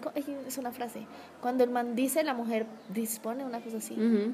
[0.46, 1.06] es una frase,
[1.40, 3.94] cuando el man dice, la mujer dispone, una cosa así.
[3.94, 4.32] Ujú.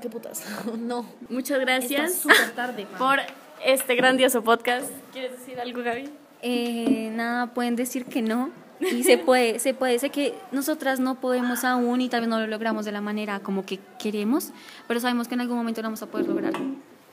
[0.00, 0.44] ¿Qué putas?
[0.78, 1.04] no.
[1.28, 2.98] Muchas gracias súper tarde, man.
[2.98, 3.18] por
[3.64, 4.90] este grandioso podcast.
[5.12, 6.08] ¿Quieres decir algo, Gaby?
[6.42, 8.50] Eh, nada, pueden decir que no.
[8.80, 9.98] Y se puede, se puede.
[9.98, 13.40] Sé que nosotras no podemos aún y tal vez no lo logramos de la manera
[13.40, 14.52] como que queremos,
[14.88, 16.54] pero sabemos que en algún momento lo vamos a poder lograr.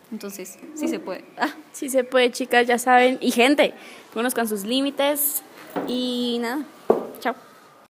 [0.09, 1.25] Entonces, sí se puede.
[1.37, 3.17] Ah, Sí se puede, chicas, ya saben.
[3.19, 3.73] Y gente,
[4.13, 5.43] conozcan sus límites.
[5.85, 6.63] Y nada,